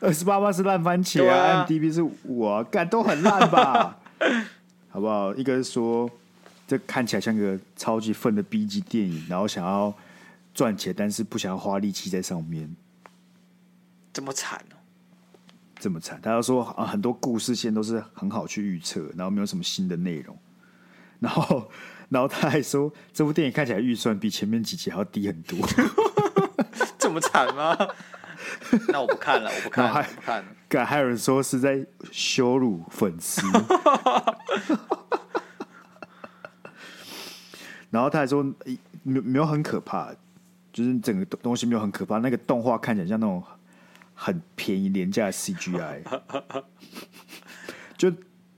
[0.00, 3.98] 二十八趴是烂番茄啊，IMDB 是我干都很烂吧，
[4.88, 5.34] 好不好？
[5.34, 6.10] 一个是说
[6.66, 9.94] 这看起来像个超级粪的 B 级电影，然后想要
[10.54, 12.74] 赚钱，但是不想要花力气在上面，
[14.12, 14.76] 这么惨哦，
[15.78, 16.18] 这么惨。
[16.22, 20.36] 大家说啊，很多故事线都是很好去预测，然后没有什么新的内容，
[21.18, 21.70] 然后
[22.08, 25.58] 然后他还说这部电影看起来预算比前面几集还要低很多，
[26.98, 27.76] 这么惨吗？
[28.88, 30.44] 那我不看了，我不看了，我不看了。
[30.68, 33.42] 敢还有人说是在羞辱粉丝，
[37.90, 38.42] 然后他还说
[39.02, 40.14] 没没有很可怕，
[40.72, 43.42] 就是整个东西没有很可怕，那个动画看起来像那种
[44.14, 46.02] 很便宜廉价的 CGI，
[47.98, 48.12] 就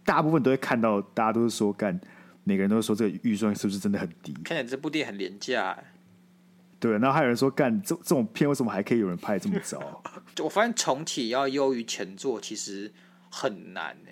[0.04, 1.98] 大部分都会看到，大家都是说干，
[2.44, 4.34] 每个人都说这个预算是不是真的很低？
[4.44, 5.78] 看起来这部电影很廉价。
[6.82, 10.02] 对，然后还有人说干这这种片为什么还可以有人拍这么糟？
[10.42, 12.92] 我发现重启要优于前作其实
[13.30, 14.10] 很难呢。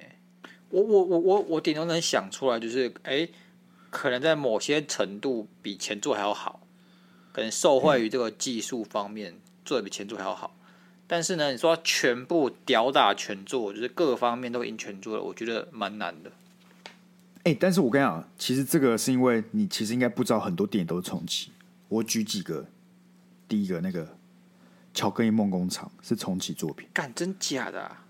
[0.69, 3.29] 我我我我我顶多能想出来就是，哎，
[3.91, 6.61] 可能在某些程度比前作还要好，
[7.33, 10.57] 可能受惠于这个技术方面、嗯、做的比前作还要好。
[11.09, 16.31] 但是呢，你说全部吊打全作，就是各个方面都赢全作了，我觉得蛮难的。
[17.43, 21.51] 哎，但是我跟你讲，其实这个是因为你其实应该不知道很多电影都是重启。
[21.91, 22.65] 我举几个，
[23.49, 24.07] 第一个那个
[24.95, 28.07] 《巧克力梦工厂》是重启作品，干真假的、啊？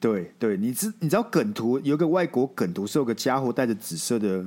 [0.00, 4.44] 对对，你知你知道梗图有个外国梗图是有个家伙戴着紫色的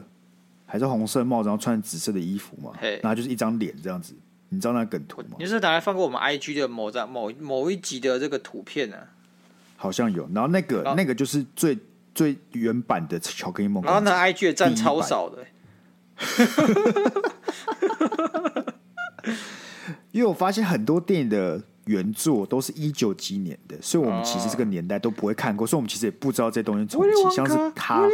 [0.66, 2.72] 还是红色帽子，然后穿紫色的衣服嘛？
[2.82, 4.16] 然后就是一张脸这样子，
[4.50, 5.38] 你知道那个梗图吗？
[5.40, 9.08] 你是拿来放过我们 IG 的某张某某一集的这个图片呢、啊？
[9.78, 11.78] 好像有，然后那个那个就是最
[12.16, 15.46] 最原版的《巧克力梦然后那 IG 的赞超少的。
[20.12, 28.08] 因为我发现很多电影的原作都是一九几年的，所以我们其实这个年代都不会看过，所以我们其实也不知道这东西重启，像是他。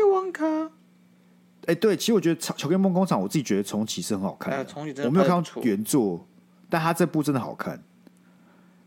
[1.68, 5.06] 哎，对，其实我觉得《巧克力梦工厂》，我自己觉得重启是很好看的。
[5.06, 6.28] 我没有看到原作，
[6.70, 7.84] 但他这部真的好看。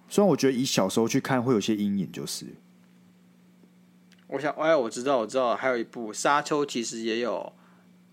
[0.08, 2.46] 虽然我觉得以小时候去看会有些阴影，就是。
[4.26, 7.52] 我想，哎，我知道，我知道，还有一部《沙丘》，其实也有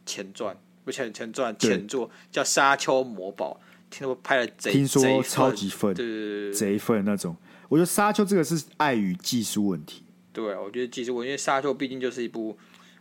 [0.06, 0.56] 前传。
[0.84, 3.60] 不前前传前作叫《沙丘魔堡》，
[3.96, 6.15] 听说拍了贼，听说超级粪，对对
[6.50, 7.36] 对，贼粪那种。
[7.70, 10.04] 我觉得《沙丘》这个是爱与技术问题。
[10.34, 12.58] 对，我觉得技术，我因为《沙丘》毕竟就是一部，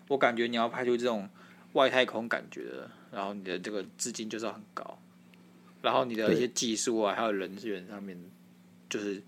[0.08, 1.28] 我感觉你要拍出这种
[1.72, 4.98] 外太空感觉的，然后你的这个资金就是要很高，
[5.82, 8.16] 然后你的一些技术啊，还有人资源上面，
[8.88, 9.22] 就是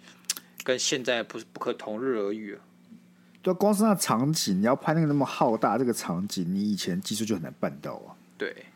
[0.63, 2.61] 跟现在不是不可同日而语啊。
[3.41, 8.15] 对，光是那场景，你要拍那个那么浩大这个场景，你以前技术就很难办到啊。
[8.43, 8.67] 对，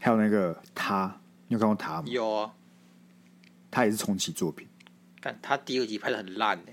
[0.00, 2.04] 还有那个他，你有看过他吗？
[2.08, 2.52] 有啊，
[3.70, 4.66] 他也是重启作品。
[5.20, 6.72] 但他第二集拍的很烂呢。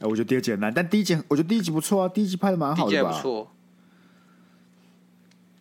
[0.00, 3.12] 我觉得第二集很烂，但第一集我觉得第一集不错啊，第一集拍的蛮好的吧。
[3.12, 3.52] 不错。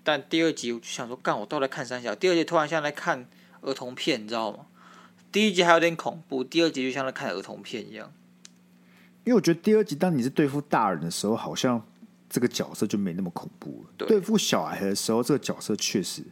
[0.01, 3.27] 但第二集我就想说，干我到来看三小，第二集突然像在看
[3.63, 4.67] 儿童片，你知道吗？
[5.29, 8.13] 第一集还有点恐怖，第二集就像在看儿童片一样。
[9.25, 11.85] 因为我觉得第二集当你是对付大人的时候，好像。
[12.33, 13.93] 这个角色就没那么恐怖了。
[13.95, 16.23] 对，对付小孩的时候，这个角色确实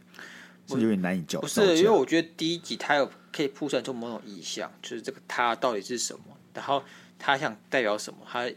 [0.66, 1.40] 是有点难以叫。
[1.40, 6.82] 不是，因为我觉得第一集他有可以铺陈出某种意象，就是这个他到底是什么，然后
[7.20, 8.18] 他想代表什么。
[8.28, 8.50] 他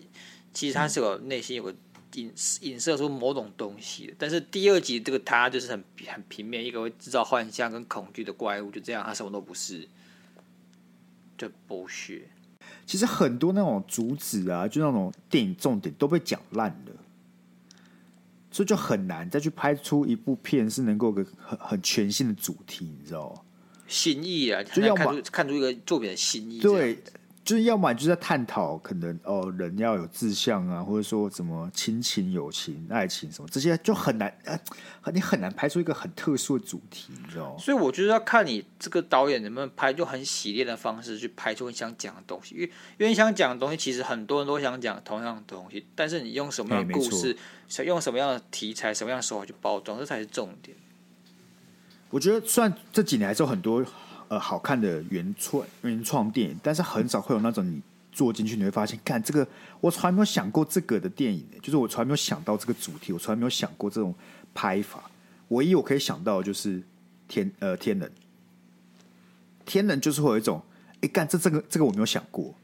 [0.55, 1.75] 其实他是有内心有个
[2.15, 4.13] 影影射出某种东西的。
[4.17, 9.87] 但是第二集这个他就是很很平面，一个会制造幻象跟恐惧的怪物，就这样，他什么都不是，
[11.37, 12.27] 就剥削。
[12.87, 16.91] 其实很多那种主旨啊，就那种电影重点都被讲烂了。
[18.55, 23.41] 所以就很难再去拍出一部片是能够有个很很全新的主题，你知道吗？
[23.85, 26.61] 新意啊，就要看出看出一个作品的新意。
[26.61, 26.97] 对。
[27.43, 34.59] 就是要么就是在探讨可能哦，人要有志向啊，或者说什么亲情、友情、爱情什么这些，就很难呃，
[35.13, 37.59] 你很难拍出一个很特殊的主题，你知道吗？
[37.59, 42.55] 所以我就是要看你这个导演能不能拍，就很洗练的方式去拍出你想讲的东西。
[42.55, 47.37] 因为因为你想讲的东西，其实很多人都想讲同样的东西，但是你用什么样的故事，想
[47.85, 50.75] 用什么样的题材、什么样的手法去包装，这才是重点。
[52.09, 53.85] 我觉得，虽然这几年还是有很多。
[54.27, 57.79] 呃，好看的原创原创电影，但是很少会有那种你
[58.11, 59.47] 坐进去你会发现，看这个
[59.79, 64.15] 我从来没有想过这个的电影，就是我从来没有想到这个主题，我从来没有想过这种
[64.51, 65.11] 拍法。
[65.49, 66.81] 唯一我可以想到的就是
[67.27, 68.11] 天呃天人，
[69.63, 70.59] 天人就是会有一种，
[71.01, 72.55] 哎，干这这个这个我没有想过，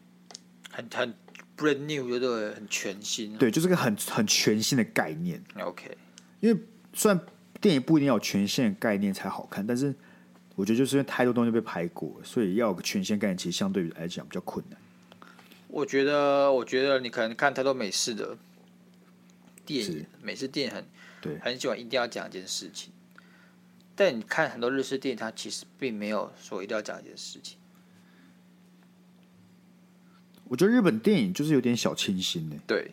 [0.71, 1.13] 很很
[1.61, 5.41] brand new，觉得很全新，对，就是个很很全新的概念。
[5.59, 5.95] OK，
[6.39, 6.59] 因为
[6.93, 7.19] 虽然
[7.59, 9.93] 电影不一定要有全新的概念才好看，但是。
[10.53, 14.77] 我觉得就是因为太多东西被拍过，所以要有个全新概念，其实相对于来讲比较困难。
[15.69, 18.37] 我觉得，我觉得你可能看太多美式的
[19.65, 20.85] 电影，美式电影很
[21.21, 22.91] 对，很喜欢一定要讲一件事情。
[23.95, 27.57] 但你看很多日式电影，它其实并没有说一定要讲一件事情。
[30.51, 32.91] 我觉得日本电影就是有点小清新呢，对，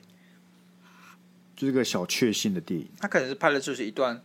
[1.57, 2.87] 就是个小确幸的电影。
[3.01, 4.23] 他可能是拍的就是一段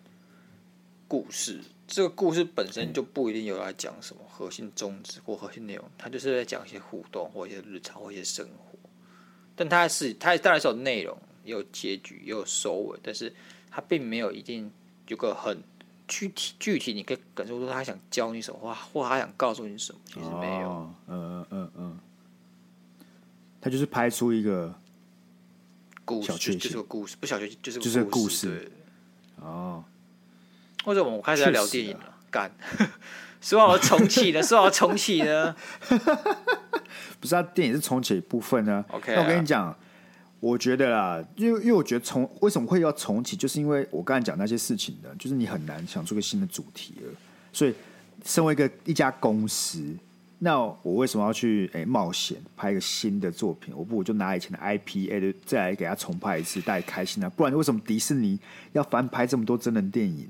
[1.08, 1.60] 故事。
[1.88, 8.78] 这个故事本身就不一定有来讲什么核心宗旨或核心内容，他就是在讲一些互动或一些日常或一些生活。
[9.56, 13.34] 但它是它当然是有内容，也有结局，也有收尾，但是
[13.72, 14.72] 它并没有一定
[15.08, 15.63] 有个很
[16.08, 20.93] 具体具体，你可以感受出他想教你什么话，或他想告诉你什么，其实没有。
[21.08, 21.83] 嗯嗯嗯嗯，
[23.63, 24.78] 他就是拍出一个
[26.04, 28.69] 故事，就是个故事，不小学就是就是个故事。
[29.39, 29.82] 哦，
[30.84, 32.54] 或者我们开始在聊电影了，干，
[33.39, 35.56] 说好重启的， 说好重启的。
[37.21, 38.84] 不是，啊电影是重启一部分呢。
[38.89, 39.73] OK，那我跟你讲，
[40.41, 47.12] 我觉得啦，因为因为我觉得重为什么会要重启，就是因为我刚才讲那些事情的，就是你很难想出个新的主题了。
[47.54, 47.73] 所以，
[48.26, 49.95] 身为一个一家公司，
[50.43, 53.73] 那我为什么要去诶、欸、冒险拍一个新的作品？
[53.75, 57.29] 我不我就拿以前的 IP，哎、欸，再来给他重拍一次，大家开心啊！
[57.29, 58.38] 不然为什么迪士尼
[58.73, 60.27] 要翻拍这么多真人电影？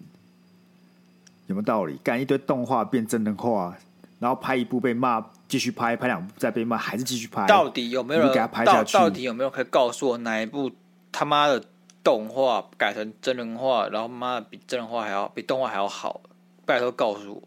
[1.48, 2.00] 有没有道理？
[2.04, 3.76] 干一堆动画变真人化，
[4.20, 5.26] 然后拍一部被骂。
[5.46, 7.46] 继续拍，拍两部再被骂，还是继续拍？
[7.46, 8.94] 到底有没有人给他拍下去？
[8.94, 10.72] 到底有没有可以告诉我哪一部
[11.12, 11.64] 他妈的
[12.04, 16.22] 动画改成真人化，然后妈的比真人化还要比动画还要好？
[16.66, 17.44] 拜托告诉我。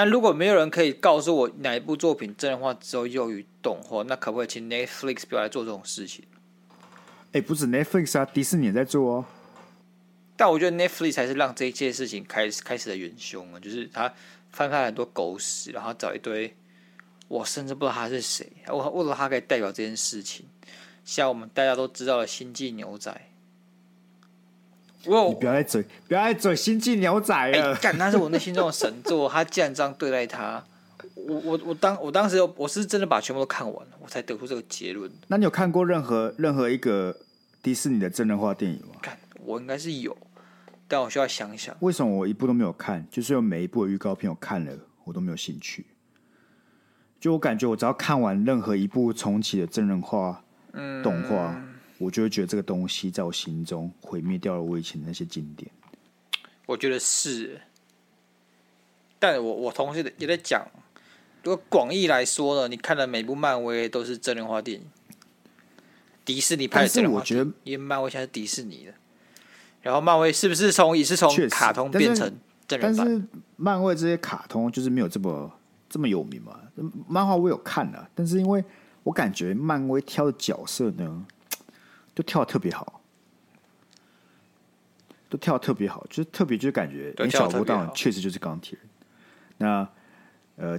[0.00, 6.24] 那如果没有人可以告诉我哪一部作品真人化之后优于动画，那可不可以请 Netflix 不要来做这种事情？
[7.32, 9.26] 哎，不止 Netflix 啊，迪士尼也在做哦。
[10.38, 14.10] 但我觉得 Netflix 才是让这一件事情开始开始的元凶啊，就是他
[14.50, 16.56] 翻拍很多狗屎，然后找一堆。
[17.28, 20.46] 我甚至不知道他是谁，我为了他可以代表这件事情，
[21.04, 23.12] 像我们大家都知道的《星际牛仔》。
[25.06, 27.74] 我你不要再嘴，不要再嘴《星际牛仔》了。
[27.76, 30.62] 干、欸，那是我内心中的神作， 他竟然这样对待他，
[31.14, 35.10] 我我我当我当时我是真的把全部都看完了，我才得出这个结论。
[35.28, 37.16] 那你有看过任何任何一个
[37.62, 38.96] 迪士尼的真人化电影吗？
[39.00, 40.16] 干，我应该是有，
[40.86, 43.06] 但我需要想想，为什么我一部都没有看？
[43.10, 44.72] 就是有每一部的预告片我看了，
[45.04, 45.86] 我都没有兴趣。
[47.18, 50.42] 就我感觉，我只要看完任何一部重启的真人化
[51.02, 51.69] 动画，嗯，
[52.00, 55.70] 我就会觉得这个东西在我心中毁灭掉了我以前的那些经典。
[56.64, 57.60] 我觉得是，
[59.18, 60.66] 但我我同事也在讲，
[61.44, 64.86] 如果广义来说呢，你看的每部漫威都是真人化电影，
[66.24, 68.94] 迪士尼拍的真人化，我觉得因为漫威现在是迪士尼的，
[69.82, 72.32] 然后漫威是不是从也是从卡通变成
[72.66, 73.06] 真人版？
[73.06, 73.22] 但是
[73.56, 75.52] 漫威这些卡通就是没有这么。
[75.92, 76.56] 这么有名嘛？
[77.08, 78.64] 漫画我有看啊，但是因为
[79.02, 81.26] 我感觉漫威挑的角色呢，
[82.20, 83.00] 都挑的特别好，
[85.30, 88.88] 都跳的特别好，就是特别就是感觉，你小罗道确实就是钢铁人。
[89.56, 89.88] 那
[90.56, 90.78] 呃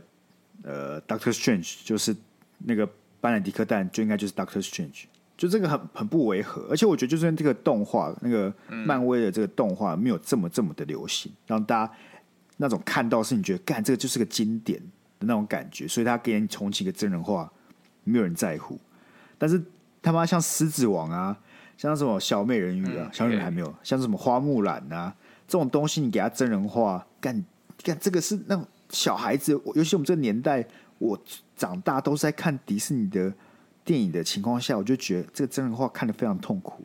[0.61, 2.15] 呃，Doctor Strange 就是
[2.59, 2.87] 那个
[3.19, 6.67] 班兰迪克蛋，就应该就是 Doctor Strange，就这个很很不违和。
[6.69, 11.93] 而且我觉得，就算这个动画，那个漫威的这个动画没有这么这么的流行，让大家
[12.57, 15.25] 那种看到是你觉得，干这个就是个经典的。
[15.25, 17.51] 那种感觉，所以他给你重启个真人化，
[18.03, 18.79] 没有人在乎。
[19.39, 19.59] 但是
[20.01, 21.37] 他妈像狮子王啊，
[21.77, 25.13] 像什么小美人鱼啊，嗯、小美人还没有，像什么花木兰啊
[25.47, 27.45] 这种东西，你给他真人化，干
[27.83, 30.65] 干这个是那种小孩子，尤其我们这个年代，
[30.97, 31.19] 我
[31.55, 33.33] 长大都是在看迪士尼的
[33.83, 36.83] 电影的情况下，我就觉得这个真人化看得非常痛苦。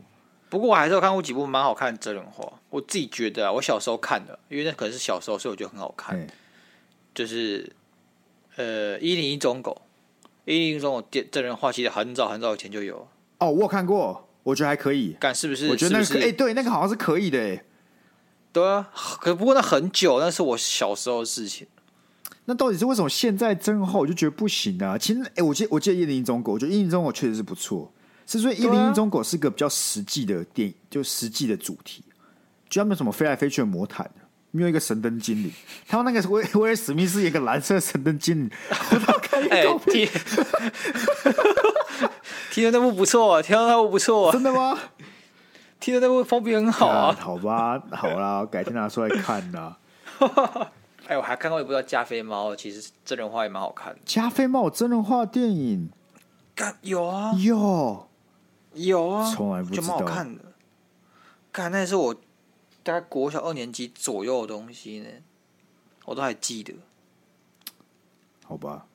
[0.48, 6.26] 不过我还是有看过几部蛮好看的真人化，我自己觉得啊，我小时候看的，因为那可能是小时候，所以我觉得很好看，
[7.14, 7.72] 就是。
[8.58, 9.82] 呃，一零一忠狗，
[10.46, 13.06] 一零一忠狗电真人化，其实很早很早以前就有。
[13.38, 15.14] 哦，我有看过，我觉得还可以。
[15.20, 15.68] 干是不是？
[15.68, 17.64] 我觉得那个，哎、欸，对，那个好像是可以的，哎。
[18.52, 21.66] 对啊，可不过那很久，那是我小时候的事情。
[22.46, 24.96] 那到底是为什么现在真人化我就觉得不行啊？
[24.96, 27.92] 其实，哎、欸，我记得我记得一零一中狗，我觉得一零一中狗确实是不错。
[28.24, 32.02] 是说一零一中狗是个比较实际的电影，就实际的主题，
[32.68, 34.08] 就他们什么飞来飞去的魔毯。
[34.56, 35.52] 没有一个神灯精灵，
[35.86, 38.50] 他们那个威威尔史密斯一个蓝色神灯精灵，
[38.90, 40.08] 我都看一个片。
[42.50, 44.78] 听 的那部不错，听的那部不错，真的吗？
[45.78, 47.16] 听的那部封面很好 啊。
[47.20, 49.76] 好吧，好啦，改天拿出来看呐。
[51.06, 53.98] 哎，我还看过一部叫《加菲猫》，其实真人化也蛮好看的。
[54.04, 55.90] 加菲猫真人化电影，
[56.80, 58.08] 有啊，有
[58.74, 60.42] 有啊，从来不知道，就蛮好看的。
[61.52, 62.14] 看，那是我。
[62.86, 65.08] 大概国小二年级左右的东西呢，
[66.04, 66.72] 我都还记得。
[68.44, 68.86] 好吧，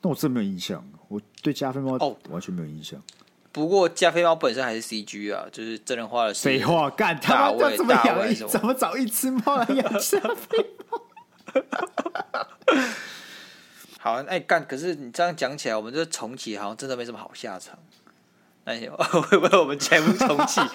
[0.00, 0.88] 那我真没有印象。
[1.08, 3.02] 我对加菲猫哦完全没有印象。
[3.50, 6.34] 不过加菲猫本身还是 CG 啊，就是真人化的。
[6.34, 8.48] 废话，干他要怎么养？
[8.48, 11.02] 怎么找一只猫来养加菲猫？
[13.98, 17.76] 好，哎干，可是你这样讲起来，我们这重启好像真的没什么好下场。
[18.66, 20.60] 那你会不会我们全部重启？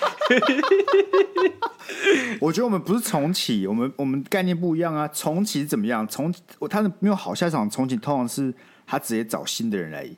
[2.39, 5.05] 我觉得我们不是重启，我们我们概念不一样啊。
[5.09, 6.07] 重启是怎么样？
[6.07, 6.33] 重
[6.69, 8.53] 他没有好下场，重启通常是
[8.87, 10.09] 他直接找新的人来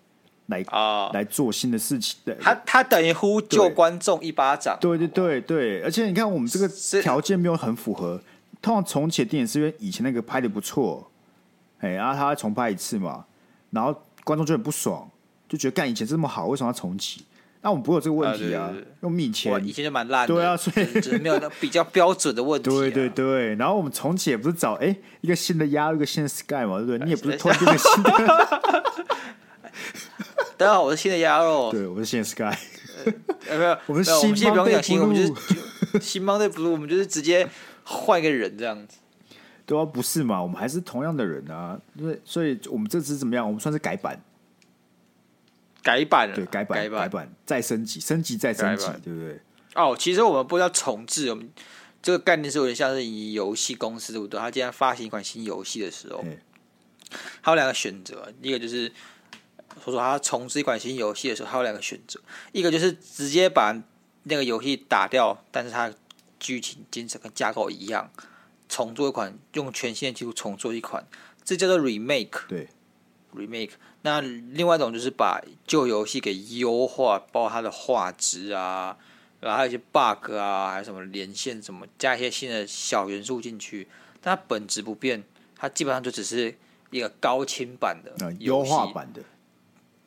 [0.45, 1.15] 来啊、oh.
[1.15, 2.19] 来做新的事情。
[2.24, 4.78] 对，他他等于呼救观众一巴掌。
[4.80, 6.69] 对对对对，而且你看我们这个
[7.01, 8.21] 条件没有很符合。
[8.61, 11.11] 通常重启的电影是因为以前那个拍的不错，
[11.80, 13.26] 哎，然后他重拍一次嘛，
[13.71, 13.93] 然后
[14.24, 15.09] 观众就很不爽，
[15.49, 17.26] 就觉得干以前这么好，为什么要重启？
[17.64, 18.70] 那我们不会有这个问题啊，
[19.01, 22.74] 用以前以前就蛮烂的，对啊，所以只是没有比较标准的问题、啊。
[22.74, 26.99] 对对对，然后我们重启也不是找哎一个新的鸭肉，一个新的 Sky 嘛，对不对？
[27.05, 28.11] 你也不是突然变个新的。
[30.57, 32.53] 大家好，我是新的鸭肉， 对，我是新的 Sky。
[33.49, 37.47] 呃， 没有，我们新不用讲新，我们就是新帮队 blue，我们就是直接
[37.86, 38.97] 换一个人这样子。
[39.66, 40.43] 对啊，不是嘛？
[40.43, 43.47] 我们还是同样的人啊，对，所以我们这次怎么样？
[43.47, 44.22] 我们算是改版。
[45.84, 49.39] 改版了，对，改版，改版，改版，再升级，升级再升级，对不对？
[49.75, 51.51] 哦，其实我们不叫重置，我们
[52.01, 54.39] 这个概念是有点像是以游戏公司，对不对？
[54.39, 56.23] 他今天发行一款新游戏的时候，
[57.41, 58.91] 他有两个选择，一个就是
[59.84, 62.19] 说说他重置一款新游戏的时候，他有两个选择，
[62.51, 63.75] 一个就是直接把
[64.23, 65.91] 那个游戏打掉，但是它
[66.39, 68.09] 剧情精神跟架构一样，
[68.69, 71.05] 重做一款，用全新的技术重做一款，
[71.43, 72.69] 这叫做 remake，对
[73.36, 73.71] ，remake。
[74.05, 78.97] 那另外一种就是把旧游戏给优化，包括它的画质啊，
[79.39, 83.87] 然后还有一些 bug 啊，还有什么连线什么，加一些新的小元素进去，
[84.21, 85.23] 但它本质不变，
[85.55, 86.53] 它基本上就只是
[86.91, 89.21] 一个高清版的优化版的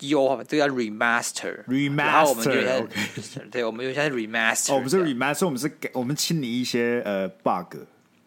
[0.00, 1.64] 优化版，这个叫 remaster。
[1.64, 3.48] remaster，然后我们就现在，okay.
[3.50, 4.74] 对，我们就现在 remaster。
[4.74, 7.78] 哦，不是 remaster，我们是给我们清理一些呃 bug，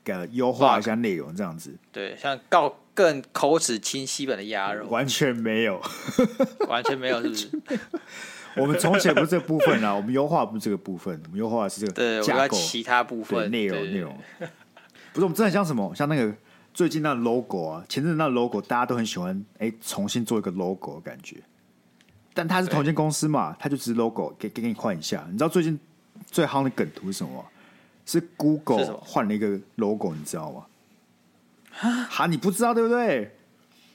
[0.03, 1.75] 给优化一下内容这样子。
[1.91, 2.75] 对，像告。
[2.99, 5.81] 更口齿清晰版的鸭肉，完全没有，
[6.67, 7.49] 完全没有，是不是？
[8.59, 14.13] 我们重写不是这个部分啊，我们优化不是这个部分，我们优化的是这个对架构，其他部分内容内容。
[15.13, 15.95] 不是，我们真的像什么？
[15.95, 16.35] 像那个
[16.73, 21.37] 最近那个 logo 啊，前阵子那 logo 大家都很喜欢，哎、欸，重新做一个 logo 的感觉。
[22.33, 25.25] 但它是同间公司嘛，它就只是 logo，给给给你换一下。
[25.31, 25.79] 你知道最近
[26.29, 27.45] 最夯的梗图是什么？
[28.05, 30.65] 是 Google 换了一个 logo，你知道吗？
[31.79, 33.35] 哈，你不知道对不对？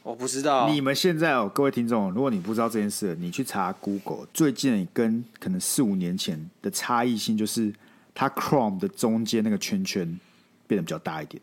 [0.03, 0.69] 我不知道。
[0.69, 7.73] 你们现在哦，各位听众，如果你不知道这件事，你去查 Google，最近跟可能四五年前的差异性，就是
[8.15, 10.19] 它 Chrome 的中间那个圈圈
[10.67, 11.43] 变得比较大一点。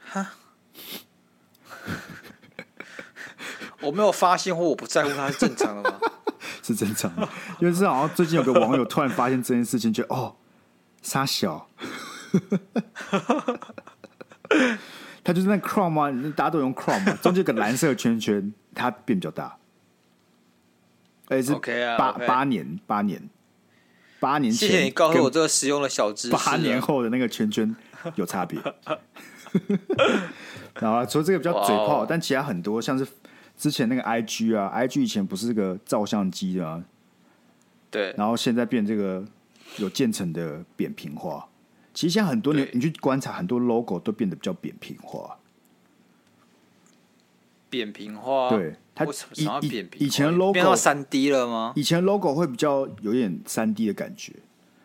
[0.00, 0.32] 哈，
[3.82, 6.00] 我没有发现或我不在乎，它是正常的吗？
[6.62, 7.28] 是正常的，
[7.60, 10.34] 因为是好像最近有个网友突然发现这件事情，就哦，
[11.02, 11.68] 傻小。
[15.24, 19.56] 他就是那 Chrome 嘛，大家都用 Chrome 嘛，中间有个蓝色圈圈，它变比较大，
[21.28, 21.58] 而且是
[21.98, 23.28] 八八年八年
[24.20, 24.68] 八年前。
[24.68, 26.36] 谢谢你告诉我这个实用的小知识。
[26.36, 27.74] 八年后的那个圈圈
[28.14, 28.60] 有差别。
[30.80, 33.06] 然后除了这个比较嘴炮但其他很多像是
[33.56, 36.84] 之前那个 IG 啊，IG 以前不是这个照相机啊，
[37.90, 39.24] 对，然后现在变这个
[39.78, 41.48] 有渐层的扁平化。
[41.96, 45.38] 其实现在很多你你去观察，很多 logo 都变得比较扁平化。
[47.70, 51.72] 扁平化，对，它以以以前的 logo 变到三 D 了吗？
[51.74, 54.34] 以前 logo 会比较有点三 D 的感觉，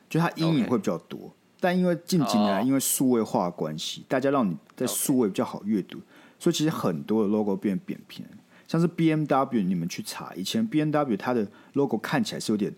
[0.10, 1.20] 就它阴影会比较多。
[1.20, 1.32] Okay.
[1.60, 6.00] 但因为近几年来，因为数位化的关系，大家让你在数位比较好阅读.
[6.40, 8.26] 所以其实很多的 logo 变扁平。
[8.70, 12.74] 像是 BMW，你们去查，以前 BMW 它的 logo 看起来是有点。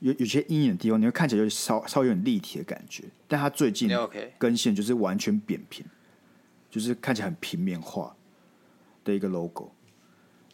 [0.00, 3.90] 有有些阴影的地方，你会看起来就稍稍有点立体的感觉，但它最近
[4.38, 5.84] 更新就是完全扁平，
[6.70, 8.14] 就是看起来很平面化
[9.04, 9.72] 的一个 logo，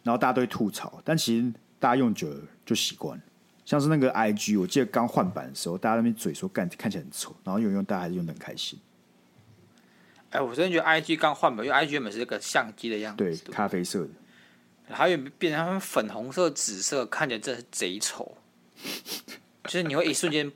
[0.03, 3.23] 然后大家都会吐槽，但其实大家用久了就习惯了。
[3.63, 8.79] 像是那个 IG，我记得刚换版的时候，大家那边嘴说干看起来很丑，然后用用大家还是用的很开心。
[10.29, 14.09] 哎、欸，我真的觉得 IG 刚换版，因为 IG 原本是一个相机的样子，对，咖啡色的，
[14.89, 18.37] 还有变成粉红色、紫色，看起来真的是贼丑。
[19.65, 20.51] 就是你会一瞬间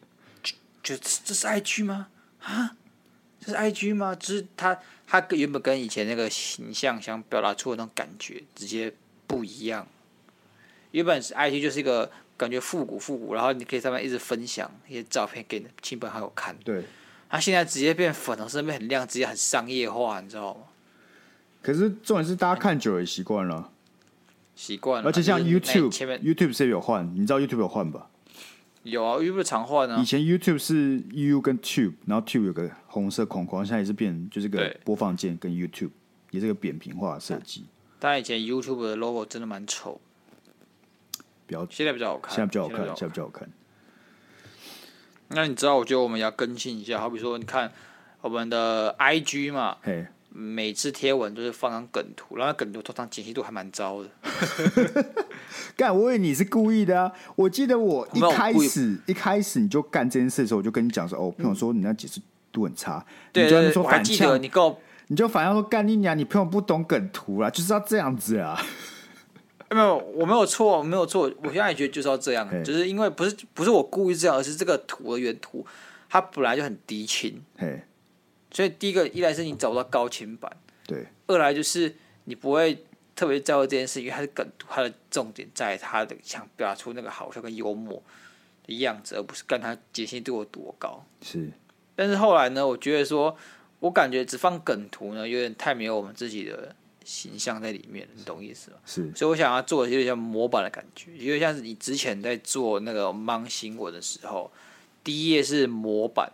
[0.84, 2.08] 觉得这是 IG 吗？
[2.42, 2.76] 啊，
[3.40, 4.16] 这是 IG 吗？
[4.16, 8.94] 就是它，它跟原本跟以前那个形象想表达出的那种感觉直接
[9.28, 9.88] 不一样。
[10.92, 16.58] 原本是 IG 就是一个感觉复古复古，然后你可以上面一直分享一些照片给亲朋好友看。
[16.64, 16.84] 对，
[17.30, 20.62] 它现在直接变粉红色，变很亮，直接很商业化，你知道吗？
[21.62, 23.72] 可是重点是大家看久了也习惯了，
[24.60, 25.10] 习惯了。
[25.10, 28.10] 而且像 YouTube，YouTube 是有换，你知道 YouTube 有换吧？
[28.84, 29.98] 有啊，YouTube 常换啊。
[30.02, 35.92] 以前 YouTube 是 U 跟 Tube，然后 Tube 有个红色框框，现在也是变，就是个播放键跟 YouTube
[36.32, 37.66] 也是个扁平化的设计。
[38.00, 40.02] 但以前 YouTube 的 logo 真的蛮丑。
[41.48, 43.50] 比较现在比较好看，现在比较好看，现在比较好看。
[45.30, 45.78] 那你知道？
[45.78, 47.72] 我觉得我们要更新一下，好比说，你看
[48.22, 54.10] 我们的 IG 嘛，嘿，每次贴文都是放张梗图，然后梗图通常解析度还蛮糟的。
[55.76, 57.12] 干，我以为你是故意的啊！
[57.36, 62.22] 我记得我一开始一开始你就干这件事的时候，我就跟你讲说，哦，朋友说你那解析
[62.52, 68.62] 度很差，对，你就说反我还记得你够，你就反向说干你娘，你朋友不懂梗图啦，就是要这样子啊。
[69.72, 71.32] 没有，我没有错，我没有错。
[71.44, 75.66] 我现在也觉得就是要这样，就是因为不是不是我故意这样，而是这个图的原图
[76.10, 77.40] 它本来就很低清，
[78.52, 80.52] 所以第一个一来是你找不到高清版，
[80.86, 80.98] 对；
[81.28, 81.96] 二来就是
[82.26, 82.86] 你不会
[83.16, 88.02] 特别在乎这件事，因为它是梗图，它的重点在它的想表达出那个好笑跟幽默
[88.66, 91.06] 的样子，而不是看它解析度有多高。
[91.22, 91.52] 是，
[91.96, 93.36] 但是后来呢，我觉得说，
[93.80, 96.76] 我感觉只放梗图呢，有点太没有我们自己的。
[97.06, 98.78] 形象在里面，你懂意思吗？
[98.86, 104.52] 是，所以我想要做的有点像模板的感觉，有点像是你之前在做那个芒新闻的时候，
[105.04, 106.32] 第一页是模板，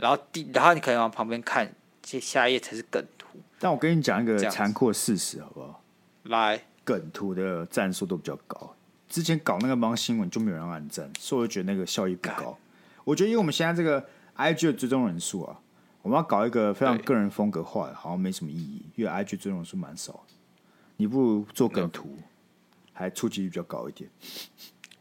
[0.00, 1.72] 然后第然后你可以往旁边看，
[2.02, 3.38] 接下一页才是梗图。
[3.58, 5.82] 但我跟你讲一个残酷的事实，好不好？
[6.24, 8.74] 来，梗图的赞数都比较高，
[9.08, 12.58] 之前搞那个芒新闻就没有人按赞，所以我觉得那个效益不高。
[13.04, 14.04] 我觉得因为我们现在这个
[14.36, 15.60] IG 的追踪人数啊。
[16.02, 20.24] 我们要搞一个非常个人风格化的，好像没什么意义，因为 IG 追踪人数蛮少。
[20.96, 22.16] 你不如做梗图，
[22.94, 24.08] 还触及率比较高一点。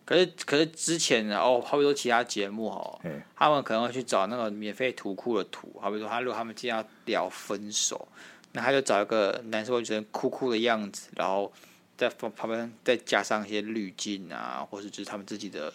[0.10, 3.00] 可是，可是之前，哦，好比说其他节目哦，
[3.36, 8.08] 他们可能会去找那个免费图库的图，好比说他如果他们今天要聊分手，
[8.54, 11.54] 那他就找一个男生或者哭哭的样子，然后
[11.96, 15.72] 在旁旁边再加上一些滤镜啊，或是就是他们自己的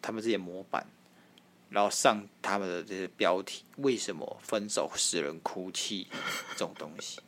[0.00, 0.86] 他们自己的模板。
[1.68, 6.06] 然后上他们的这些标题，为什么分手使人哭泣？
[6.52, 7.20] 这种东西，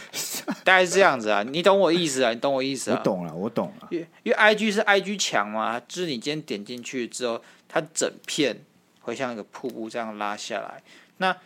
[0.64, 2.32] 大概是这样子啊，你懂我意思啊？
[2.32, 2.96] 你懂我意思啊？
[2.98, 3.88] 我懂了，我懂了。
[3.90, 8.56] 因为因为 I G 是 I G 墙嘛，就是你今天点进去之后，它整片
[9.00, 10.82] 会像一个瀑布这样拉下来。
[11.18, 11.36] 那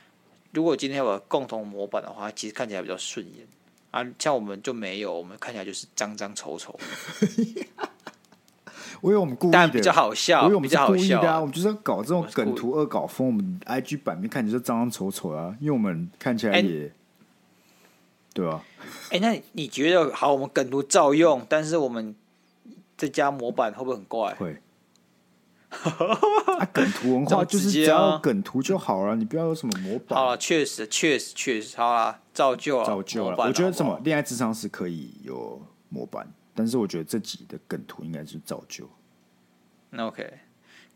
[0.52, 3.46] 如果今天有个共同模板的话，其实看起来比较顺眼
[3.90, 4.04] 啊。
[4.18, 6.78] 像我们就没有，我们看起来就是脏脏丑丑。
[9.00, 10.42] 我以为我们故意的，但比较好笑。
[10.42, 13.26] 我以为我们是故意的啊，啊我们就是要搞这种梗图恶搞风。
[13.26, 16.92] 我们 IG 版面看起来就脏脏丑丑啊，因为我们看起来也，欸、
[18.32, 18.62] 对啊。
[19.10, 20.32] 哎、欸，那你觉得好？
[20.32, 22.14] 我们梗图照用，但是我们
[22.96, 24.34] 这加模板会不会很怪？
[24.34, 24.56] 会。
[26.58, 30.18] 啊，梗图文化就是只要梗图就好了，你不要有什么模板。
[30.18, 33.36] 好了，确实，确实，确实，好了，照旧了，照旧了。
[33.38, 36.30] 我觉得什么恋爱智商是可以有模板。
[36.54, 38.86] 但是我觉得这集的梗图应该是照旧。
[39.88, 40.30] 那 OK，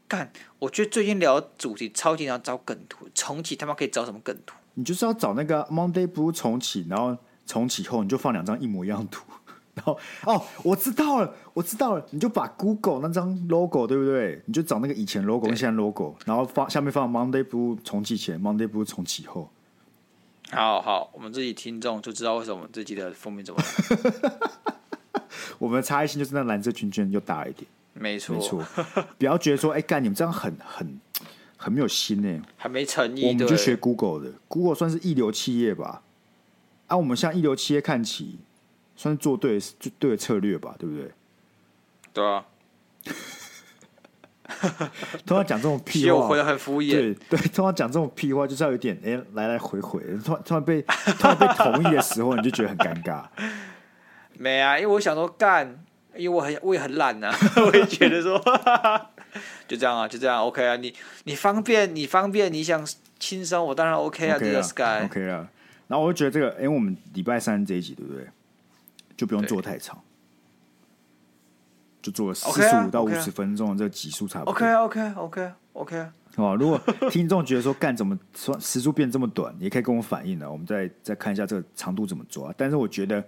[0.07, 4.55] 干，我觉得最近聊的主题超级想找梗图，重启他妈可以找什么梗图？
[4.75, 7.17] 你就是要找那个 Monday Blue 重启，然后
[7.47, 9.25] 重启后你就放两张一模一样的图，
[9.75, 14.43] 然后哦，我知道了，我知道了，你就把 Google 那张 logo 对不对？
[14.47, 19.49] 你就找那个以前 logo 跟现在 logo，然后放下面放 Monday Blue 重启前，Monday Blue 重启后。
[20.51, 23.61] 好好，我们自己听众就知道为什么我们这集的封面怎么。
[25.59, 28.65] 我们的差异性就是那蓝色圈圈又大一点，没错，没错。
[29.19, 31.01] 不要觉得说，哎、欸，干你们这样很很
[31.57, 33.27] 很没有心呢，还没诚意。
[33.27, 36.03] 我们就学 Google 的，Google 算是一流企业吧？
[36.87, 38.39] 啊，我们向一流企业看齐，
[38.95, 40.75] 算是做对做对的策略吧？
[40.79, 41.11] 对不对？
[42.13, 42.45] 对啊。
[45.27, 46.93] 通常讲这种屁话，回得很敷衍。
[46.93, 53.25] 对对，通常讲这种屁话就是要有点哎、欸、来来回回，突然突然被突然被同意的时候，你就觉得很尴尬。
[54.39, 55.85] 没啊，因为我想说干，
[56.15, 58.41] 因为我很我也很懒呐、啊， 我也觉得说，
[59.67, 62.87] 就这样啊，就这样，OK 啊，你你方便你方便你想
[63.19, 65.49] 轻松，我当然 OK 啊，这个 Sky OK 啊，
[65.87, 68.27] 然后我就觉得这个，因为我们礼拜三这一集对不对？
[69.17, 69.99] 就不用做太长，
[72.03, 74.53] 就做了四十五到五十分钟的这个集数差不多。
[74.53, 76.07] OK OK OK OK
[76.37, 76.81] 哦，如果
[77.11, 82.53] 听众觉得说干怎么说 时数变这么短，也可以跟我反映的，我们再再看一下这个长度怎么抓。
[82.57, 83.25] 但是我觉得。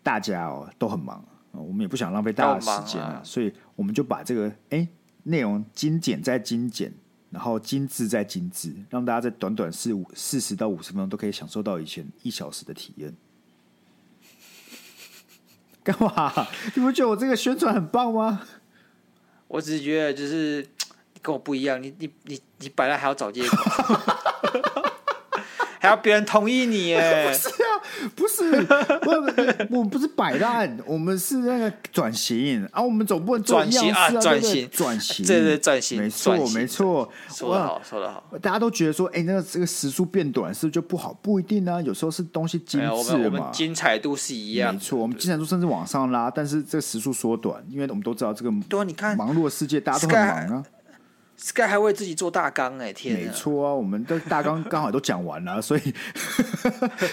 [0.00, 4.88] 大家哦都很忙，我们也不想浪费大家的时间啊，所以我们就把这个哎
[5.24, 6.90] 内容精简再精简，
[7.30, 13.14] 然后精致再精致，让大家在短短四五四十到五十分钟都可以享受到以前一小时的体验。
[15.84, 16.46] 干嘛？
[16.74, 18.42] 你不觉得我这个宣传很棒吗？
[19.46, 20.66] 我只是觉得就是
[21.22, 23.56] 跟我不一样，你你你你本来还要找借口，
[25.80, 27.28] 还要别人同意你耶？
[27.28, 27.67] 不是啊，
[28.14, 28.44] 不是，
[29.06, 29.12] 我
[29.70, 38.22] 我们不是摆烂，我们是那个转型啊，我们总不能做一样事啊，转型转型，对对转型，没错没错，说的好说的好。
[38.40, 41.12] 大家都觉得说，哎，那个这个时速变短是不是就不好？
[41.22, 50.64] 不一定啊，有时候是东西精致嘛，精彩度是一样，没错，我们精彩度甚至往上拉，但是这个时速缩短，因为我们都知道这个对，你看忙碌的世界，大家都很忙啊。
[51.40, 53.16] Sky 还为自己做大纲哎，天！
[53.16, 55.94] 没错啊，我们的大纲刚好都讲完了， 所以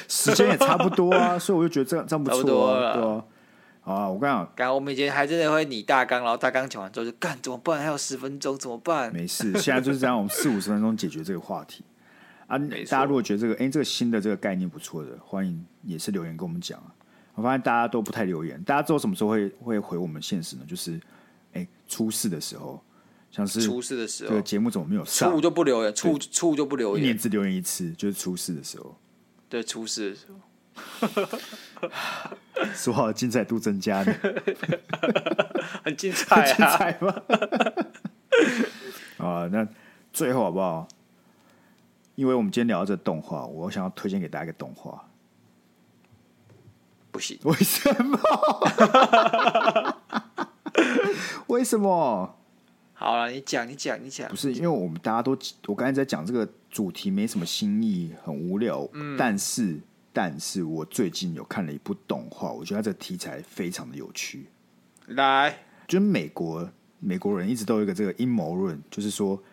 [0.07, 3.23] 时间也差不多啊， 所以我就觉得这样这样不错啊，对啊。
[3.84, 7.80] 啊，我跟你讲，刚我们以前还真的会拟大纲，然后大纲讲完之后就干怎么办？
[7.80, 9.13] 还有十分钟怎么办？
[9.13, 11.84] 没事，现在就是这样， 我们四五十分钟解决这个话题
[12.47, 12.57] 啊。
[12.57, 16.89] 大家如果觉得这个哎这个新的这个概念不错的，欢迎也是留言跟我们讲啊。
[17.36, 20.63] 我发现大家都不太留言，大家知道什么时候会会回我们现实呢？
[20.67, 20.99] 就是
[21.53, 22.82] 哎出事的时候。
[23.36, 25.29] 像是出事的时候，这个节目怎么没有上？
[25.29, 28.95] 初五就不留言，初五初五就不留言，一年只留言一次，就是出事的时候。
[29.49, 31.89] 对，出事的时候，
[32.73, 34.15] 说好的精彩度增加呢，
[35.83, 36.55] 很精彩啊！
[36.55, 37.13] 精彩吗？
[39.17, 39.67] 啊，那
[40.13, 40.88] 最后好不好？
[42.15, 45.09] 因为我们今天聊到这个动画，我想要推荐给大家一个动画。
[47.11, 48.17] 不行，为什么？
[51.47, 52.38] 为什么？
[52.98, 54.30] 好了，你讲，你讲，你讲。
[54.30, 55.38] 不是，因为我们大家都，
[55.68, 58.88] 我刚才在讲这个主题没什么新意，很无聊。
[58.93, 59.18] 嗯。
[59.18, 59.78] 但是，
[60.14, 64.48] 但是我最近有看了一部动画，我觉得它这个题材非常的有趣。
[65.08, 65.58] 来，
[65.89, 66.68] 就是美国
[67.00, 69.43] 美国人一直都有一个这个阴谋论，就是说，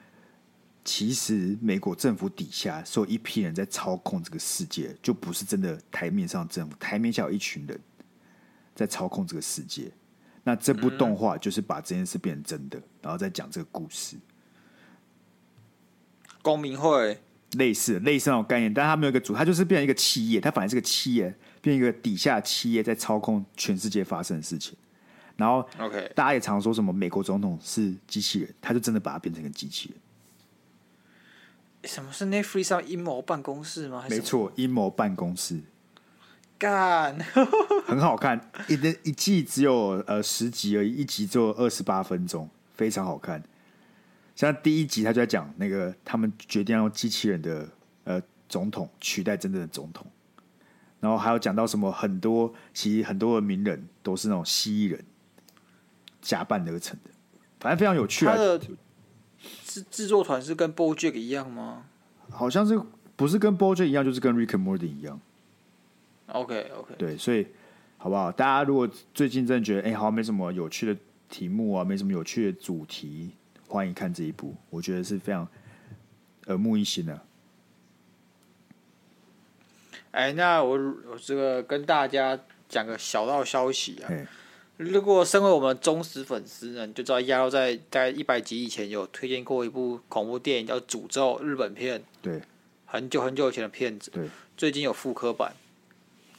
[0.85, 7.81] 其实美国政府底下是有一批人在操控这个世界，就不是真的台面上政府，台面下有一群人
[8.73, 9.91] 在操控这个世界。
[10.45, 14.17] 那这部动画就是把这件事变成真的，嗯、然后再讲这个故事。
[16.43, 17.21] 公民会
[17.53, 24.77] 类似类似那种概念，但他没有一个主，他就是变成一个企业，他反而是个企业，变成一个底下企业在操控全世界发生的事情。
[25.37, 29.99] 然后，OK，大家也常说什么美国总统是机器人，他就真的把它变成一个机器人。
[31.91, 34.05] 什么是 Netflix 上阴谋办公室吗？
[34.11, 35.61] 没错，阴谋办公室。
[36.63, 37.19] 干，
[37.85, 43.43] 很好看，一的一季只有呃十集而已，一集只有二十八分钟，非常好看。
[44.37, 47.69] 像第一集他就在讲那个他们决定要用机器人的
[48.05, 50.07] 呃总统取代真正的总统，
[51.01, 55.05] 然后还有讲到什么很多其实很多的名人都是那种蜥蜴人
[56.21, 57.11] 假扮而成的，
[57.59, 58.37] 反正非常有趣啊。
[58.37, 58.61] 他的
[59.67, 61.87] 制制作团是跟 BoJack 一样吗？
[62.31, 62.81] 好像是
[63.17, 65.21] 不是跟 BoJack 一样，就是跟 Rick and Morty 一样。
[66.33, 67.47] OK OK，对，所以
[67.99, 68.33] 好不好？
[68.33, 73.31] 大家如果最近真的觉得哎、欸，好像没什么有趣的题目啊，没什么有趣的主题，
[73.69, 75.47] 欢迎看这一部，我觉得是非常
[76.47, 77.21] 耳目一新的。
[80.11, 80.77] 哎、欸，那我
[81.11, 84.11] 我这个跟大家讲个小道消息啊，
[84.77, 92.43] 如果身为我们忠实粉丝呢，你就知道亚肉在大概一百集以前有推荐过一部恐怖电影叫《诅咒》，日本片，对，
[92.85, 95.55] 很久很久以前的片子，对，最近有复刻版。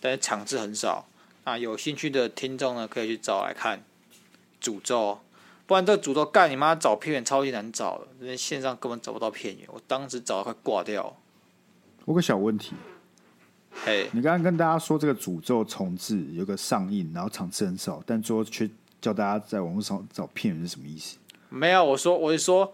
[0.04, 1.06] 但是场次很少
[1.46, 3.82] 啊，有兴趣的听众呢，可以去找来看。
[4.62, 5.20] 诅咒，
[5.66, 9.66] 不然这诅咒干你妈找片源超级难找的，因为线上根本找不到片源。
[9.72, 11.16] 我当时找的快挂掉。
[12.04, 12.74] 我个小问题，
[13.86, 21.18] 嘿，你刚刚跟大家说这个诅咒重置有个上映，然后场次很少，但最后却叫大家在网络上找片源是什么意思？
[21.48, 22.74] 没有，我说我是说。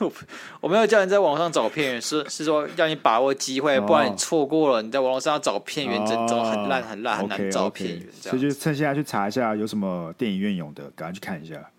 [0.60, 8.12] 我没有叫你在网上找片源，是是说让你把握机会，不然你错过了，你在网络上要找片源，真的很烂很烂，很难找片源。
[8.12, 11.70] 所以就趁现在去查一下有什么电影院有的，赶快去看一下。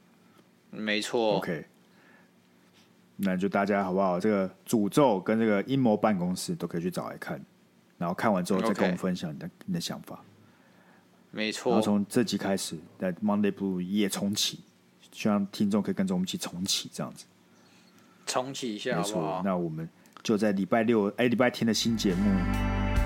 [0.71, 1.37] 没错。
[1.37, 1.65] OK，
[3.15, 4.19] 那就大家好不好？
[4.19, 7.43] 这个诅咒跟这个阴谋办公室都可以去找来看，
[7.97, 10.23] 然后看完之后再跟我们分享你的你的想法。
[11.31, 11.71] 没错。
[11.71, 14.59] 然后从这集开始，在 Monday Blue 一夜重启，
[15.11, 17.25] 希望听众可以跟着我们一起重启，这样子。
[18.29, 19.37] 重启一下好不好？
[19.37, 19.89] 没错，那我们
[20.23, 22.29] 就在礼拜六哎，礼拜天的新节目，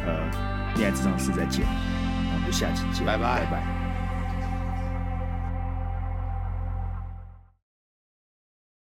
[0.05, 0.29] 呃，
[0.75, 3.72] 恋爱这场事再见，我们就下期见，拜拜，拜拜。